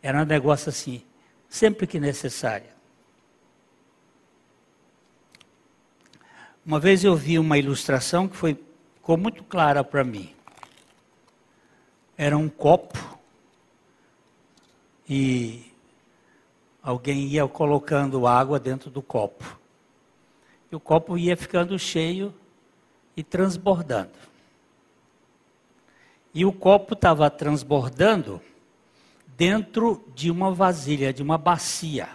Era 0.02 0.22
um 0.22 0.26
negócio 0.26 0.70
assim, 0.70 1.04
sempre 1.50 1.86
que 1.86 2.00
necessário. 2.00 2.75
Uma 6.66 6.80
vez 6.80 7.04
eu 7.04 7.16
vi 7.16 7.38
uma 7.38 7.60
ilustração 7.60 8.28
que 8.28 8.36
foi, 8.36 8.58
ficou 8.96 9.16
muito 9.18 9.44
clara 9.44 9.84
para 9.84 10.04
mim. 10.04 10.34
Era 12.18 12.36
um 12.36 12.50
copo 12.50 12.98
e 15.08 15.72
alguém 16.82 17.28
ia 17.28 17.48
colocando 17.48 18.26
água 18.26 18.60
dentro 18.60 18.90
do 18.90 19.02
copo 19.02 19.60
e 20.72 20.76
o 20.76 20.80
copo 20.80 21.16
ia 21.18 21.38
ficando 21.38 21.78
cheio 21.78 22.34
e 23.16 23.24
transbordando. 23.24 24.18
E 26.34 26.46
o 26.46 26.52
copo 26.52 26.96
estava 26.96 27.30
transbordando 27.30 28.42
dentro 29.38 30.04
de 30.16 30.32
uma 30.32 30.52
vasilha, 30.52 31.14
de 31.14 31.22
uma 31.22 31.38
bacia. 31.38 32.10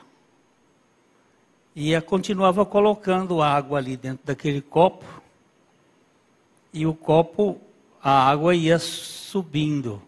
E 1.75 1.93
ela 1.93 2.03
continuava 2.03 2.65
colocando 2.67 3.41
água 3.41 3.79
ali 3.79 3.97
dentro 3.97 4.27
daquele 4.27 4.61
copo. 4.61 5.05
E 6.73 6.87
o 6.87 6.95
copo, 6.95 7.61
a 8.03 8.29
água 8.29 8.55
ia 8.55 8.79
subindo. 8.79 10.03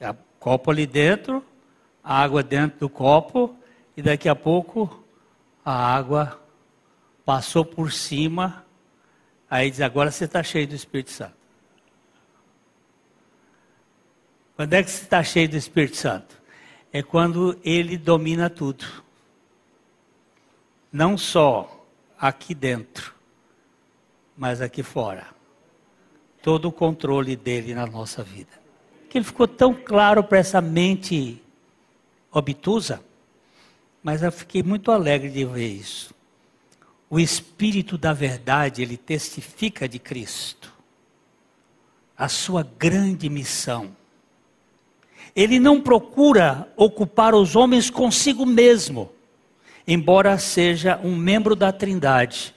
O 0.00 0.14
copo 0.38 0.70
ali 0.70 0.86
dentro, 0.86 1.44
a 2.02 2.22
água 2.22 2.42
dentro 2.42 2.80
do 2.80 2.88
copo, 2.88 3.54
e 3.96 4.02
daqui 4.02 4.28
a 4.28 4.34
pouco 4.34 5.02
a 5.64 5.72
água 5.72 6.40
passou 7.24 7.64
por 7.64 7.92
cima. 7.92 8.64
Aí 9.50 9.70
diz: 9.70 9.80
agora 9.80 10.10
você 10.10 10.24
está 10.24 10.42
cheio 10.42 10.68
do 10.68 10.74
Espírito 10.74 11.10
Santo. 11.10 11.36
Quando 14.56 14.72
é 14.74 14.82
que 14.82 14.90
você 14.90 15.02
está 15.02 15.22
cheio 15.22 15.48
do 15.48 15.56
Espírito 15.56 15.96
Santo? 15.96 16.36
É 16.92 17.02
quando 17.02 17.58
ele 17.62 17.96
domina 17.96 18.48
tudo. 18.48 18.84
Não 20.92 21.18
só 21.18 21.86
aqui 22.18 22.54
dentro, 22.54 23.14
mas 24.36 24.60
aqui 24.60 24.82
fora. 24.82 25.26
Todo 26.42 26.68
o 26.68 26.72
controle 26.72 27.36
dele 27.36 27.74
na 27.74 27.86
nossa 27.86 28.22
vida. 28.22 28.52
Que 29.08 29.18
ele 29.18 29.24
ficou 29.24 29.46
tão 29.46 29.74
claro 29.74 30.22
para 30.22 30.38
essa 30.38 30.60
mente 30.60 31.42
obtusa, 32.30 33.02
mas 34.02 34.22
eu 34.22 34.30
fiquei 34.30 34.62
muito 34.62 34.90
alegre 34.90 35.30
de 35.30 35.44
ver 35.44 35.68
isso. 35.68 36.14
O 37.10 37.18
Espírito 37.18 37.96
da 37.96 38.12
Verdade, 38.12 38.82
ele 38.82 38.96
testifica 38.96 39.88
de 39.88 39.98
Cristo, 39.98 40.72
a 42.16 42.28
sua 42.28 42.62
grande 42.62 43.28
missão 43.28 43.96
ele 45.38 45.60
não 45.60 45.80
procura 45.80 46.68
ocupar 46.76 47.32
os 47.32 47.54
homens 47.54 47.90
consigo 47.90 48.44
mesmo, 48.44 49.08
embora 49.88 50.36
seja 50.36 51.00
um 51.02 51.16
membro 51.16 51.56
da 51.56 51.72
Trindade. 51.72 52.54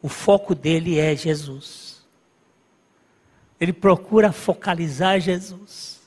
O 0.00 0.08
foco 0.08 0.54
dele 0.54 0.98
é 0.98 1.14
Jesus. 1.14 2.02
Ele 3.60 3.74
procura 3.74 4.32
focalizar 4.32 5.20
Jesus. 5.20 6.00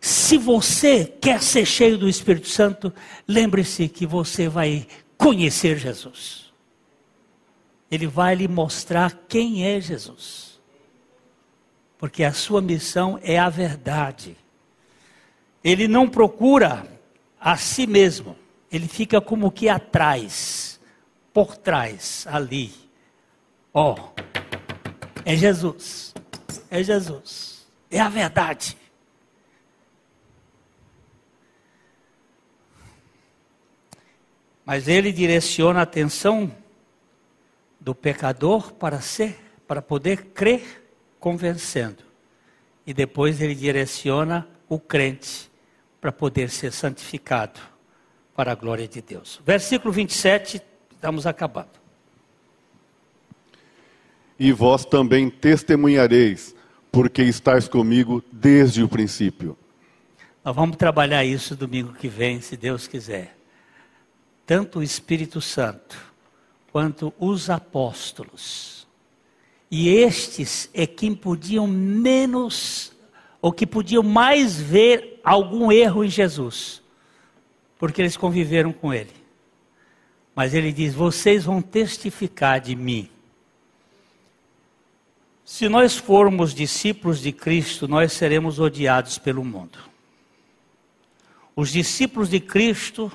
Se 0.00 0.38
você 0.38 1.04
quer 1.04 1.42
ser 1.42 1.66
cheio 1.66 1.98
do 1.98 2.08
Espírito 2.08 2.48
Santo, 2.48 2.90
lembre-se 3.28 3.86
que 3.86 4.06
você 4.06 4.48
vai 4.48 4.86
conhecer 5.18 5.76
Jesus. 5.76 6.50
Ele 7.90 8.06
vai 8.06 8.34
lhe 8.34 8.48
mostrar 8.48 9.24
quem 9.28 9.66
é 9.66 9.78
Jesus. 9.78 10.58
Porque 11.98 12.24
a 12.24 12.32
sua 12.32 12.62
missão 12.62 13.20
é 13.22 13.38
a 13.38 13.50
verdade. 13.50 14.38
Ele 15.62 15.86
não 15.86 16.08
procura 16.08 16.86
a 17.38 17.58
si 17.58 17.86
mesmo, 17.86 18.36
ele 18.74 18.88
fica 18.88 19.20
como 19.20 19.52
que 19.52 19.68
atrás, 19.68 20.80
por 21.32 21.56
trás, 21.56 22.26
ali. 22.28 22.74
Ó, 23.72 23.94
oh, 23.94 24.12
é 25.24 25.36
Jesus, 25.36 26.12
é 26.68 26.82
Jesus, 26.82 27.68
é 27.88 28.00
a 28.00 28.08
verdade. 28.08 28.76
Mas 34.64 34.88
ele 34.88 35.12
direciona 35.12 35.78
a 35.78 35.84
atenção 35.84 36.52
do 37.78 37.94
pecador 37.94 38.72
para 38.72 39.00
ser, 39.00 39.38
para 39.68 39.80
poder 39.80 40.32
crer 40.32 40.84
convencendo. 41.20 42.02
E 42.84 42.92
depois 42.92 43.40
ele 43.40 43.54
direciona 43.54 44.48
o 44.68 44.80
crente 44.80 45.48
para 46.00 46.10
poder 46.10 46.50
ser 46.50 46.72
santificado 46.72 47.73
para 48.34 48.52
a 48.52 48.54
glória 48.54 48.88
de 48.88 49.00
Deus. 49.00 49.40
Versículo 49.44 49.92
27, 49.92 50.60
estamos 50.90 51.26
acabando. 51.26 51.84
E 54.38 54.52
vós 54.52 54.84
também 54.84 55.30
testemunhareis, 55.30 56.54
porque 56.90 57.22
estáis 57.22 57.68
comigo 57.68 58.22
desde 58.32 58.82
o 58.82 58.88
princípio. 58.88 59.56
Nós 60.44 60.54
vamos 60.54 60.76
trabalhar 60.76 61.24
isso 61.24 61.56
domingo 61.56 61.92
que 61.94 62.08
vem, 62.08 62.40
se 62.40 62.56
Deus 62.56 62.86
quiser. 62.86 63.36
Tanto 64.44 64.80
o 64.80 64.82
Espírito 64.82 65.40
Santo 65.40 65.96
quanto 66.70 67.14
os 67.18 67.48
apóstolos. 67.48 68.86
E 69.70 69.88
estes 69.88 70.68
é 70.74 70.86
quem 70.86 71.14
podiam 71.14 71.66
menos 71.66 72.92
ou 73.40 73.52
que 73.52 73.66
podiam 73.66 74.02
mais 74.02 74.60
ver 74.60 75.20
algum 75.24 75.70
erro 75.70 76.04
em 76.04 76.08
Jesus, 76.08 76.82
porque 77.84 78.00
eles 78.00 78.16
conviveram 78.16 78.72
com 78.72 78.94
ele. 78.94 79.12
Mas 80.34 80.54
ele 80.54 80.72
diz: 80.72 80.94
vocês 80.94 81.44
vão 81.44 81.60
testificar 81.60 82.58
de 82.58 82.74
mim. 82.74 83.10
Se 85.44 85.68
nós 85.68 85.94
formos 85.94 86.54
discípulos 86.54 87.20
de 87.20 87.30
Cristo, 87.30 87.86
nós 87.86 88.14
seremos 88.14 88.58
odiados 88.58 89.18
pelo 89.18 89.44
mundo. 89.44 89.78
Os 91.54 91.70
discípulos 91.70 92.30
de 92.30 92.40
Cristo 92.40 93.12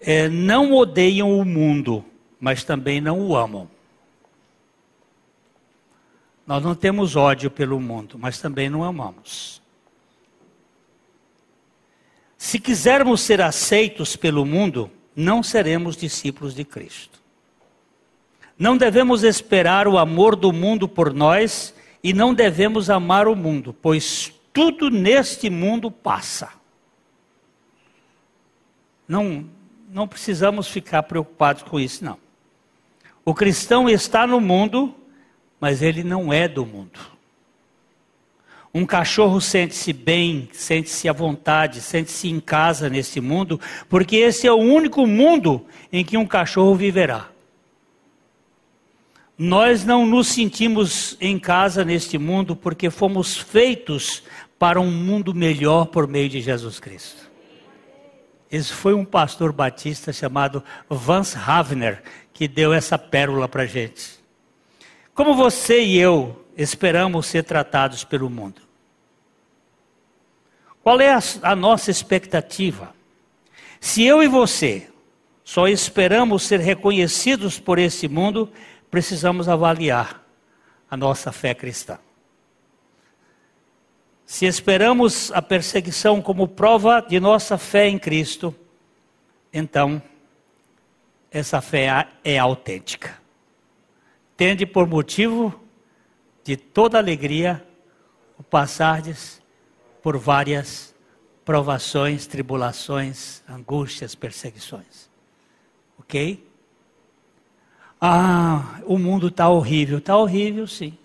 é, 0.00 0.28
não 0.28 0.72
odeiam 0.72 1.38
o 1.38 1.44
mundo, 1.44 2.04
mas 2.40 2.64
também 2.64 3.00
não 3.00 3.20
o 3.20 3.36
amam. 3.36 3.70
Nós 6.44 6.60
não 6.60 6.74
temos 6.74 7.14
ódio 7.14 7.52
pelo 7.52 7.78
mundo, 7.78 8.18
mas 8.18 8.40
também 8.40 8.68
não 8.68 8.82
amamos. 8.82 9.62
Se 12.44 12.58
quisermos 12.58 13.22
ser 13.22 13.40
aceitos 13.40 14.16
pelo 14.16 14.44
mundo, 14.44 14.90
não 15.16 15.42
seremos 15.42 15.96
discípulos 15.96 16.54
de 16.54 16.62
Cristo. 16.62 17.18
Não 18.58 18.76
devemos 18.76 19.22
esperar 19.24 19.88
o 19.88 19.96
amor 19.96 20.36
do 20.36 20.52
mundo 20.52 20.86
por 20.86 21.14
nós 21.14 21.74
e 22.02 22.12
não 22.12 22.34
devemos 22.34 22.90
amar 22.90 23.26
o 23.26 23.34
mundo, 23.34 23.72
pois 23.72 24.30
tudo 24.52 24.90
neste 24.90 25.48
mundo 25.48 25.90
passa. 25.90 26.50
Não, 29.08 29.48
não 29.88 30.06
precisamos 30.06 30.68
ficar 30.68 31.04
preocupados 31.04 31.62
com 31.62 31.80
isso, 31.80 32.04
não. 32.04 32.18
O 33.24 33.32
cristão 33.32 33.88
está 33.88 34.26
no 34.26 34.38
mundo, 34.38 34.94
mas 35.58 35.80
ele 35.80 36.04
não 36.04 36.30
é 36.30 36.46
do 36.46 36.66
mundo. 36.66 37.13
Um 38.74 38.84
cachorro 38.84 39.40
sente-se 39.40 39.92
bem, 39.92 40.48
sente-se 40.52 41.08
à 41.08 41.12
vontade, 41.12 41.80
sente-se 41.80 42.28
em 42.28 42.40
casa 42.40 42.90
nesse 42.90 43.20
mundo, 43.20 43.60
porque 43.88 44.16
esse 44.16 44.48
é 44.48 44.52
o 44.52 44.56
único 44.56 45.06
mundo 45.06 45.64
em 45.92 46.04
que 46.04 46.16
um 46.16 46.26
cachorro 46.26 46.74
viverá. 46.74 47.28
Nós 49.38 49.84
não 49.84 50.04
nos 50.04 50.26
sentimos 50.26 51.16
em 51.20 51.38
casa 51.38 51.84
neste 51.84 52.18
mundo 52.18 52.56
porque 52.56 52.90
fomos 52.90 53.36
feitos 53.36 54.24
para 54.58 54.80
um 54.80 54.90
mundo 54.90 55.32
melhor 55.32 55.86
por 55.86 56.08
meio 56.08 56.28
de 56.28 56.40
Jesus 56.40 56.80
Cristo. 56.80 57.30
Esse 58.50 58.72
foi 58.72 58.94
um 58.94 59.04
pastor 59.04 59.52
batista 59.52 60.12
chamado 60.12 60.62
Vance 60.88 61.36
Havner 61.36 62.02
que 62.32 62.48
deu 62.48 62.72
essa 62.72 62.98
pérola 62.98 63.48
para 63.48 63.66
gente. 63.66 64.18
Como 65.14 65.34
você 65.34 65.80
e 65.82 65.96
eu 65.96 66.43
esperamos 66.56 67.26
ser 67.26 67.44
tratados 67.44 68.04
pelo 68.04 68.30
mundo? 68.30 68.62
Qual 70.82 71.00
é 71.00 71.12
a, 71.12 71.20
a 71.42 71.56
nossa 71.56 71.90
expectativa? 71.90 72.94
Se 73.80 74.04
eu 74.04 74.22
e 74.22 74.28
você 74.28 74.88
só 75.42 75.68
esperamos 75.68 76.42
ser 76.42 76.60
reconhecidos 76.60 77.58
por 77.58 77.78
esse 77.78 78.08
mundo, 78.08 78.50
precisamos 78.90 79.48
avaliar 79.48 80.22
a 80.90 80.96
nossa 80.96 81.32
fé 81.32 81.54
cristã. 81.54 81.98
Se 84.24 84.46
esperamos 84.46 85.30
a 85.32 85.42
perseguição 85.42 86.22
como 86.22 86.48
prova 86.48 87.00
de 87.00 87.20
nossa 87.20 87.58
fé 87.58 87.88
em 87.88 87.98
Cristo, 87.98 88.54
então 89.52 90.02
essa 91.30 91.60
fé 91.60 92.08
é 92.22 92.38
autêntica 92.38 93.24
tende 94.36 94.66
por 94.66 94.86
motivo 94.86 95.54
de 96.44 96.56
toda 96.56 96.98
alegria 96.98 97.64
o 98.38 98.42
passardes 98.42 99.42
por 100.02 100.18
várias 100.18 100.94
provações, 101.44 102.26
tribulações, 102.26 103.42
angústias, 103.48 104.14
perseguições. 104.14 105.08
Ok? 105.98 106.46
Ah, 108.00 108.80
o 108.84 108.98
mundo 108.98 109.28
está 109.28 109.48
horrível. 109.48 109.98
Está 109.98 110.16
horrível, 110.16 110.66
sim. 110.66 110.96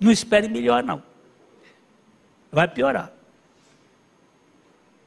Não 0.00 0.10
espere 0.10 0.48
melhor, 0.48 0.82
não. 0.82 1.02
Vai 2.50 2.66
piorar. 2.66 3.12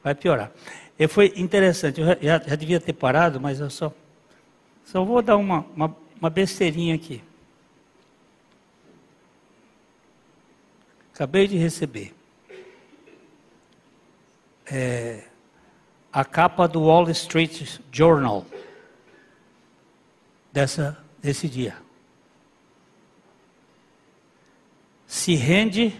Vai 0.02 0.14
piorar. 0.14 0.50
E 0.98 1.06
foi 1.06 1.34
interessante, 1.36 2.00
eu 2.00 2.06
já, 2.06 2.38
já, 2.38 2.54
devia 2.56 2.80
ter 2.80 2.94
parado, 2.94 3.38
mas 3.38 3.60
eu 3.60 3.68
só, 3.68 3.92
só 4.84 5.04
vou 5.04 5.20
dar 5.20 5.36
uma, 5.36 5.66
uma, 5.74 5.94
uma 6.18 6.30
besteirinha 6.30 6.94
aqui. 6.94 7.22
Acabei 11.16 11.48
de 11.48 11.56
receber. 11.56 12.14
É, 14.70 15.24
a 16.12 16.26
capa 16.26 16.68
do 16.68 16.82
Wall 16.82 17.08
Street 17.08 17.80
Journal 17.90 18.44
dessa, 20.52 21.02
desse 21.22 21.48
dia. 21.48 21.74
Se 25.06 25.34
rende 25.34 25.98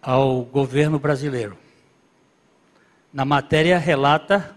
ao 0.00 0.42
governo 0.42 0.98
brasileiro. 0.98 1.58
Na 3.12 3.26
matéria 3.26 3.76
relata 3.76 4.56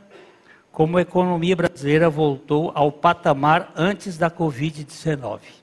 como 0.71 0.97
a 0.97 1.01
economia 1.01 1.57
brasileira 1.57 2.09
voltou 2.09 2.71
ao 2.73 2.89
patamar 2.89 3.73
antes 3.75 4.17
da 4.17 4.31
Covid-19. 4.31 5.62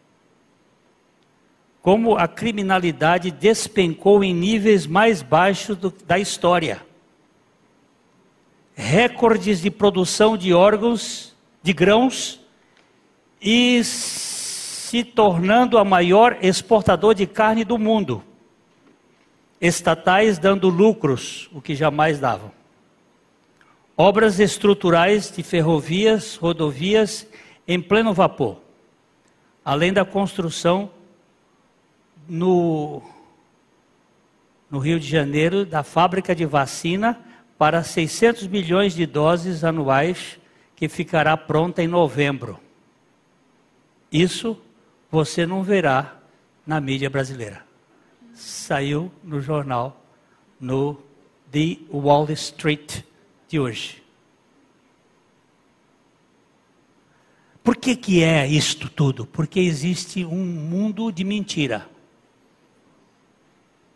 Como 1.82 2.16
a 2.16 2.28
criminalidade 2.28 3.30
despencou 3.30 4.22
em 4.22 4.34
níveis 4.34 4.86
mais 4.86 5.22
baixos 5.22 5.76
do, 5.76 5.90
da 6.06 6.18
história. 6.18 6.84
Recordes 8.74 9.62
de 9.62 9.70
produção 9.70 10.36
de 10.36 10.52
órgãos, 10.52 11.34
de 11.62 11.72
grãos, 11.72 12.40
e 13.40 13.82
se 13.82 15.02
tornando 15.02 15.78
a 15.78 15.84
maior 15.84 16.38
exportador 16.42 17.14
de 17.14 17.26
carne 17.26 17.64
do 17.64 17.78
mundo. 17.78 18.22
Estatais 19.60 20.38
dando 20.38 20.68
lucros, 20.68 21.48
o 21.52 21.60
que 21.60 21.74
jamais 21.74 22.18
davam 22.18 22.60
obras 24.00 24.40
estruturais 24.40 25.30
de 25.30 25.42
ferrovias, 25.42 26.34
rodovias 26.36 27.26
em 27.68 27.78
pleno 27.78 28.14
vapor, 28.14 28.56
além 29.62 29.92
da 29.92 30.06
construção 30.06 30.90
no, 32.30 33.02
no 34.70 34.78
Rio 34.78 35.00
de 35.00 35.08
Janeiro 35.08 35.66
da 35.66 35.82
fábrica 35.82 36.32
de 36.32 36.46
vacina 36.46 37.20
para 37.58 37.82
600 37.82 38.46
milhões 38.46 38.94
de 38.94 39.04
doses 39.04 39.64
anuais 39.64 40.38
que 40.76 40.88
ficará 40.88 41.36
pronta 41.36 41.82
em 41.82 41.88
novembro. 41.88 42.58
Isso 44.12 44.56
você 45.10 45.44
não 45.44 45.64
verá 45.64 46.18
na 46.64 46.80
mídia 46.80 47.10
brasileira. 47.10 47.64
Saiu 48.32 49.10
no 49.24 49.40
jornal, 49.40 50.00
no 50.58 51.02
The 51.50 51.78
Wall 51.92 52.30
Street 52.30 53.02
de 53.48 53.58
hoje. 53.58 54.00
Por 57.62 57.76
que, 57.76 57.96
que 57.96 58.22
é 58.22 58.46
isto 58.46 58.88
tudo? 58.88 59.26
Porque 59.26 59.58
existe 59.60 60.24
um 60.24 60.44
mundo 60.44 61.10
de 61.10 61.24
mentira 61.24 61.89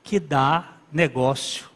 que 0.05 0.21
dá 0.21 0.77
negócio 0.93 1.69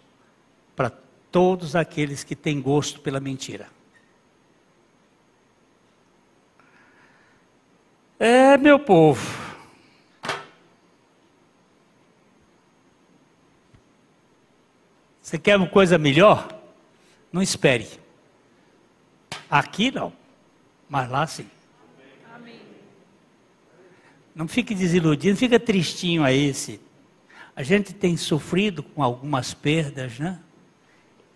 para 0.76 0.90
todos 1.32 1.74
aqueles 1.74 2.22
que 2.22 2.36
têm 2.36 2.60
gosto 2.60 3.00
pela 3.00 3.18
mentira. 3.18 3.66
É, 8.18 8.56
meu 8.58 8.78
povo. 8.78 9.26
Você 15.22 15.38
quer 15.38 15.56
uma 15.56 15.68
coisa 15.68 15.96
melhor? 15.96 16.48
Não 17.32 17.40
espere. 17.40 17.88
Aqui 19.50 19.90
não, 19.90 20.12
mas 20.88 21.08
lá 21.10 21.26
sim. 21.26 21.48
Não 24.34 24.46
fique 24.46 24.74
desiludido, 24.74 25.36
fica 25.36 25.58
tristinho 25.58 26.22
aí. 26.22 26.54
Se 26.54 26.80
a 27.58 27.64
gente 27.64 27.92
tem 27.92 28.16
sofrido 28.16 28.84
com 28.84 29.02
algumas 29.02 29.52
perdas, 29.52 30.16
né? 30.16 30.38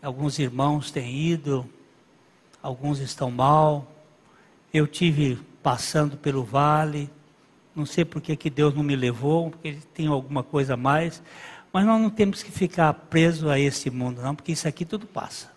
Alguns 0.01 0.39
irmãos 0.39 0.89
têm 0.89 1.21
ido, 1.21 1.69
alguns 2.63 3.01
estão 3.01 3.29
mal. 3.29 3.93
Eu 4.73 4.87
tive 4.87 5.37
passando 5.65 6.17
pelo 6.17 6.45
vale, 6.45 7.11
não 7.75 7.85
sei 7.85 8.05
por 8.05 8.23
que, 8.23 8.49
Deus 8.49 8.73
não 8.73 8.85
me 8.85 8.95
levou, 8.95 9.51
porque 9.51 9.79
tem 9.93 10.07
alguma 10.07 10.45
coisa 10.45 10.75
a 10.75 10.77
mais. 10.77 11.21
Mas 11.73 11.85
nós 11.85 12.01
não 12.01 12.09
temos 12.09 12.41
que 12.41 12.53
ficar 12.53 12.95
presos 12.95 13.51
a 13.51 13.59
esse 13.59 13.91
mundo, 13.91 14.23
não, 14.23 14.33
porque 14.33 14.53
isso 14.53 14.69
aqui 14.69 14.85
tudo 14.85 15.09
passa. 15.09 15.51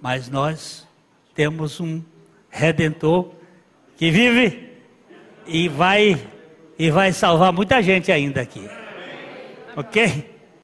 Mas 0.00 0.28
nós 0.28 0.86
temos 1.34 1.80
um 1.80 2.00
redentor 2.48 3.28
que 3.96 4.08
vive 4.08 4.72
e 5.48 5.68
vai 5.68 6.35
e 6.78 6.90
vai 6.90 7.12
salvar 7.12 7.52
muita 7.52 7.82
gente 7.82 8.12
ainda 8.12 8.40
aqui. 8.40 8.68
OK? 9.76 10.35